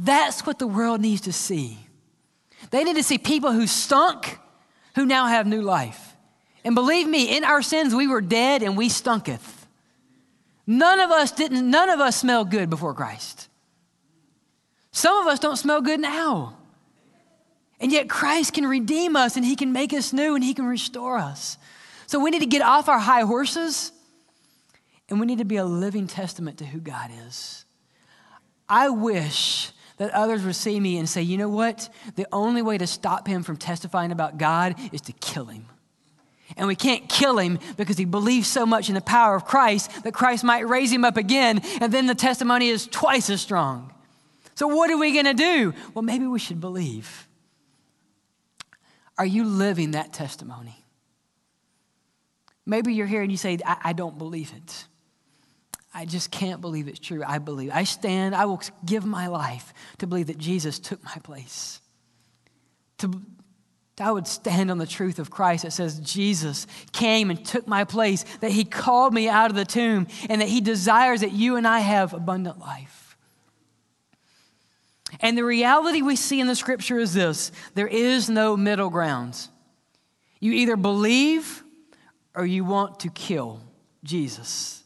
That's 0.00 0.46
what 0.46 0.60
the 0.60 0.66
world 0.68 1.00
needs 1.00 1.22
to 1.22 1.32
see. 1.32 1.76
They 2.70 2.84
need 2.84 2.94
to 2.96 3.02
see 3.02 3.18
people 3.18 3.50
who 3.50 3.66
stunk 3.66 4.38
who 4.94 5.04
now 5.04 5.26
have 5.26 5.44
new 5.46 5.60
life. 5.60 6.16
And 6.64 6.76
believe 6.76 7.08
me, 7.08 7.36
in 7.36 7.42
our 7.42 7.62
sins, 7.62 7.94
we 7.94 8.06
were 8.06 8.20
dead 8.20 8.62
and 8.62 8.76
we 8.76 8.88
stunketh. 8.88 9.66
None 10.68 11.00
of 11.00 11.10
us 11.10 11.32
didn't, 11.32 11.68
none 11.68 11.90
of 11.90 11.98
us 11.98 12.16
smell 12.16 12.44
good 12.44 12.70
before 12.70 12.94
Christ. 12.94 13.48
Some 14.92 15.18
of 15.18 15.26
us 15.26 15.40
don't 15.40 15.56
smell 15.56 15.80
good 15.80 16.00
now. 16.00 16.56
And 17.80 17.90
yet 17.90 18.08
Christ 18.08 18.52
can 18.52 18.66
redeem 18.66 19.16
us 19.16 19.36
and 19.36 19.44
he 19.44 19.56
can 19.56 19.72
make 19.72 19.92
us 19.92 20.12
new 20.12 20.36
and 20.36 20.44
he 20.44 20.54
can 20.54 20.66
restore 20.66 21.18
us. 21.18 21.58
So 22.06 22.20
we 22.20 22.30
need 22.30 22.40
to 22.40 22.46
get 22.46 22.62
off 22.62 22.88
our 22.88 22.98
high 22.98 23.22
horses 23.22 23.92
and 25.08 25.18
we 25.18 25.26
need 25.26 25.38
to 25.38 25.44
be 25.44 25.56
a 25.56 25.64
living 25.64 26.06
testament 26.06 26.58
to 26.58 26.66
who 26.66 26.78
God 26.78 27.10
is. 27.26 27.64
I 28.68 28.90
wish 28.90 29.72
that 29.98 30.10
others 30.12 30.44
would 30.44 30.56
see 30.56 30.80
me 30.80 30.96
and 30.98 31.08
say, 31.08 31.22
you 31.22 31.36
know 31.36 31.48
what? 31.48 31.88
The 32.16 32.26
only 32.32 32.62
way 32.62 32.78
to 32.78 32.86
stop 32.86 33.28
him 33.28 33.42
from 33.42 33.56
testifying 33.56 34.12
about 34.12 34.38
God 34.38 34.76
is 34.92 35.02
to 35.02 35.12
kill 35.12 35.46
him. 35.46 35.66
And 36.56 36.66
we 36.66 36.76
can't 36.76 37.08
kill 37.08 37.38
him 37.38 37.58
because 37.76 37.98
he 37.98 38.04
believes 38.04 38.48
so 38.48 38.64
much 38.64 38.88
in 38.88 38.94
the 38.94 39.00
power 39.00 39.34
of 39.34 39.44
Christ 39.44 40.02
that 40.04 40.14
Christ 40.14 40.44
might 40.44 40.66
raise 40.66 40.90
him 40.90 41.04
up 41.04 41.16
again, 41.16 41.60
and 41.80 41.92
then 41.92 42.06
the 42.06 42.14
testimony 42.14 42.68
is 42.68 42.86
twice 42.86 43.28
as 43.28 43.40
strong. 43.40 43.92
So, 44.54 44.66
what 44.66 44.90
are 44.90 44.96
we 44.96 45.12
going 45.12 45.26
to 45.26 45.34
do? 45.34 45.74
Well, 45.94 46.02
maybe 46.02 46.26
we 46.26 46.38
should 46.38 46.60
believe. 46.60 47.28
Are 49.18 49.26
you 49.26 49.44
living 49.44 49.90
that 49.90 50.12
testimony? 50.12 50.84
Maybe 52.64 52.94
you're 52.94 53.06
here 53.06 53.22
and 53.22 53.30
you 53.30 53.38
say, 53.38 53.58
I, 53.64 53.76
I 53.84 53.92
don't 53.92 54.16
believe 54.16 54.52
it. 54.56 54.86
I 55.94 56.04
just 56.04 56.30
can't 56.30 56.60
believe 56.60 56.86
it's 56.88 56.98
true. 56.98 57.22
I 57.26 57.38
believe. 57.38 57.70
I 57.72 57.84
stand, 57.84 58.34
I 58.34 58.44
will 58.44 58.60
give 58.84 59.04
my 59.04 59.26
life 59.28 59.72
to 59.98 60.06
believe 60.06 60.26
that 60.26 60.38
Jesus 60.38 60.78
took 60.78 61.02
my 61.04 61.16
place. 61.22 61.80
To 62.98 63.22
I 64.00 64.12
would 64.12 64.26
stand 64.26 64.70
on 64.70 64.78
the 64.78 64.86
truth 64.86 65.18
of 65.18 65.30
Christ 65.30 65.64
that 65.64 65.72
says 65.72 65.98
Jesus 66.00 66.66
came 66.92 67.30
and 67.30 67.44
took 67.44 67.66
my 67.66 67.84
place, 67.84 68.24
that 68.40 68.52
he 68.52 68.64
called 68.64 69.12
me 69.12 69.28
out 69.28 69.50
of 69.50 69.56
the 69.56 69.64
tomb, 69.64 70.06
and 70.28 70.40
that 70.40 70.48
he 70.48 70.60
desires 70.60 71.22
that 71.22 71.32
you 71.32 71.56
and 71.56 71.66
I 71.66 71.80
have 71.80 72.14
abundant 72.14 72.58
life. 72.60 73.16
And 75.20 75.36
the 75.36 75.44
reality 75.44 76.02
we 76.02 76.16
see 76.16 76.38
in 76.40 76.46
the 76.46 76.54
scripture 76.54 76.98
is 76.98 77.14
this 77.14 77.50
there 77.74 77.88
is 77.88 78.28
no 78.28 78.56
middle 78.56 78.90
ground. 78.90 79.48
You 80.40 80.52
either 80.52 80.76
believe 80.76 81.64
or 82.34 82.46
you 82.46 82.64
want 82.64 83.00
to 83.00 83.10
kill 83.10 83.60
Jesus, 84.04 84.84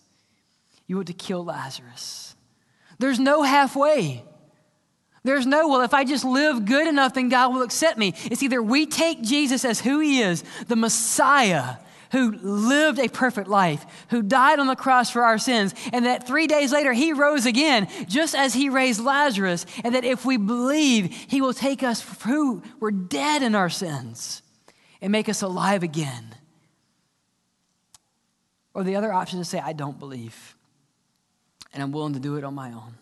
you 0.92 0.96
want 0.96 1.06
to 1.06 1.14
kill 1.14 1.42
Lazarus. 1.42 2.36
There's 2.98 3.18
no 3.18 3.42
halfway. 3.42 4.22
There's 5.24 5.46
no, 5.46 5.68
well, 5.68 5.80
if 5.80 5.94
I 5.94 6.04
just 6.04 6.22
live 6.22 6.66
good 6.66 6.86
enough, 6.86 7.14
then 7.14 7.30
God 7.30 7.54
will 7.54 7.62
accept 7.62 7.96
me. 7.96 8.12
It's 8.24 8.42
either 8.42 8.62
we 8.62 8.84
take 8.84 9.22
Jesus 9.22 9.64
as 9.64 9.80
who 9.80 10.00
he 10.00 10.20
is, 10.20 10.44
the 10.68 10.76
Messiah 10.76 11.76
who 12.10 12.32
lived 12.32 12.98
a 12.98 13.08
perfect 13.08 13.48
life, 13.48 13.86
who 14.10 14.20
died 14.20 14.58
on 14.58 14.66
the 14.66 14.76
cross 14.76 15.08
for 15.08 15.22
our 15.24 15.38
sins, 15.38 15.74
and 15.94 16.04
that 16.04 16.26
three 16.26 16.46
days 16.46 16.70
later 16.70 16.92
he 16.92 17.14
rose 17.14 17.46
again, 17.46 17.88
just 18.06 18.34
as 18.34 18.52
he 18.52 18.68
raised 18.68 19.02
Lazarus, 19.02 19.64
and 19.82 19.94
that 19.94 20.04
if 20.04 20.26
we 20.26 20.36
believe, 20.36 21.06
he 21.06 21.40
will 21.40 21.54
take 21.54 21.82
us 21.82 22.04
who 22.24 22.62
were 22.80 22.90
dead 22.90 23.42
in 23.42 23.54
our 23.54 23.70
sins 23.70 24.42
and 25.00 25.10
make 25.10 25.30
us 25.30 25.40
alive 25.40 25.82
again. 25.82 26.34
Or 28.74 28.84
the 28.84 28.96
other 28.96 29.10
option 29.10 29.38
is 29.38 29.46
to 29.46 29.56
say, 29.56 29.62
I 29.64 29.72
don't 29.72 29.98
believe, 29.98 30.54
and 31.72 31.82
I'm 31.82 31.92
willing 31.92 32.14
to 32.14 32.20
do 32.20 32.36
it 32.36 32.44
on 32.44 32.54
my 32.54 32.72
own. 32.72 32.98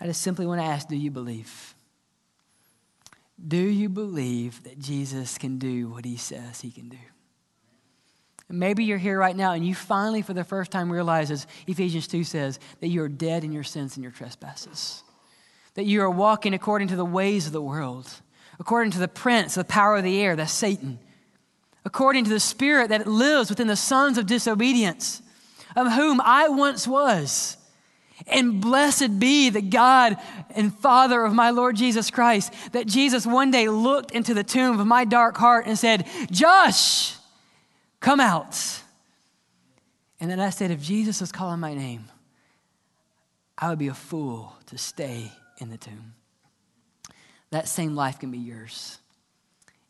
I 0.00 0.06
just 0.06 0.22
simply 0.22 0.46
want 0.46 0.60
to 0.60 0.66
ask 0.66 0.88
do 0.88 0.96
you 0.96 1.10
believe? 1.10 1.74
Do 3.46 3.56
you 3.56 3.88
believe 3.88 4.62
that 4.64 4.78
Jesus 4.78 5.36
can 5.36 5.58
do 5.58 5.88
what 5.88 6.04
he 6.04 6.16
says 6.16 6.60
he 6.60 6.70
can 6.70 6.88
do? 6.88 6.98
Maybe 8.48 8.84
you're 8.84 8.98
here 8.98 9.18
right 9.18 9.36
now 9.36 9.52
and 9.52 9.66
you 9.66 9.74
finally, 9.74 10.22
for 10.22 10.32
the 10.32 10.44
first 10.44 10.70
time, 10.70 10.90
realize, 10.90 11.30
as 11.30 11.46
Ephesians 11.66 12.06
2 12.06 12.24
says, 12.24 12.60
that 12.80 12.88
you 12.88 13.02
are 13.02 13.08
dead 13.08 13.42
in 13.42 13.52
your 13.52 13.64
sins 13.64 13.96
and 13.96 14.04
your 14.04 14.12
trespasses. 14.12 15.02
That 15.74 15.84
you 15.84 16.00
are 16.02 16.10
walking 16.10 16.54
according 16.54 16.88
to 16.88 16.96
the 16.96 17.04
ways 17.04 17.46
of 17.46 17.52
the 17.52 17.60
world, 17.60 18.08
according 18.60 18.92
to 18.92 18.98
the 18.98 19.08
prince, 19.08 19.56
the 19.56 19.64
power 19.64 19.96
of 19.96 20.04
the 20.04 20.20
air, 20.20 20.36
that's 20.36 20.52
Satan. 20.52 20.98
according 21.86 22.24
to 22.24 22.30
the 22.30 22.40
Spirit 22.40 22.88
that 22.88 23.06
lives 23.06 23.48
within 23.48 23.68
the 23.68 23.76
sons 23.76 24.18
of 24.18 24.26
disobedience, 24.26 25.22
of 25.76 25.92
whom 25.92 26.20
I 26.20 26.48
once 26.48 26.88
was. 26.88 27.56
And 28.26 28.60
blessed 28.60 29.20
be 29.20 29.50
the 29.50 29.62
God 29.62 30.16
and 30.50 30.74
Father 30.74 31.22
of 31.22 31.34
my 31.34 31.50
Lord 31.50 31.76
Jesus 31.76 32.10
Christ, 32.10 32.52
that 32.72 32.86
Jesus 32.86 33.26
one 33.26 33.50
day 33.50 33.68
looked 33.68 34.10
into 34.10 34.34
the 34.34 34.42
tomb 34.42 34.80
of 34.80 34.86
my 34.86 35.04
dark 35.04 35.36
heart 35.36 35.66
and 35.66 35.78
said, 35.78 36.08
Josh, 36.30 37.14
come 38.00 38.18
out. 38.18 38.82
And 40.18 40.30
then 40.30 40.40
I 40.40 40.50
said, 40.50 40.70
if 40.70 40.80
Jesus 40.80 41.20
was 41.20 41.30
calling 41.30 41.60
my 41.60 41.74
name, 41.74 42.06
I 43.58 43.68
would 43.68 43.78
be 43.78 43.88
a 43.88 43.94
fool 43.94 44.56
to 44.66 44.78
stay 44.78 45.30
in 45.58 45.68
the 45.68 45.76
tomb. 45.76 46.14
That 47.50 47.68
same 47.68 47.94
life 47.94 48.18
can 48.18 48.30
be 48.30 48.38
yours 48.38 48.98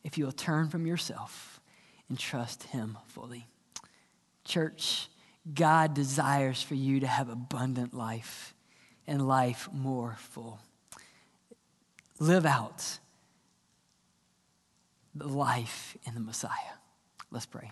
if 0.05 0.19
you 0.19 0.25
will 0.25 0.33
turn 0.33 0.69
from 0.69 0.87
yourself 0.87 1.61
and 2.09 2.19
trust 2.19 2.65
Him 2.65 2.99
fully. 3.07 3.47
Church, 4.45 5.09
God 5.55 5.95
desires 5.95 6.63
for 6.63 6.75
you 6.75 7.01
to 7.01 7.07
have 7.07 7.29
abundant 7.29 7.95
life 7.95 8.55
and 9.07 9.27
life 9.27 9.69
more 9.73 10.17
full. 10.19 10.59
Live 12.19 12.47
out 12.47 12.99
the 15.15 15.29
life 15.29 15.97
in 16.05 16.15
the 16.15 16.21
Messiah. 16.21 16.51
Let's 17.31 17.47
pray. 17.47 17.71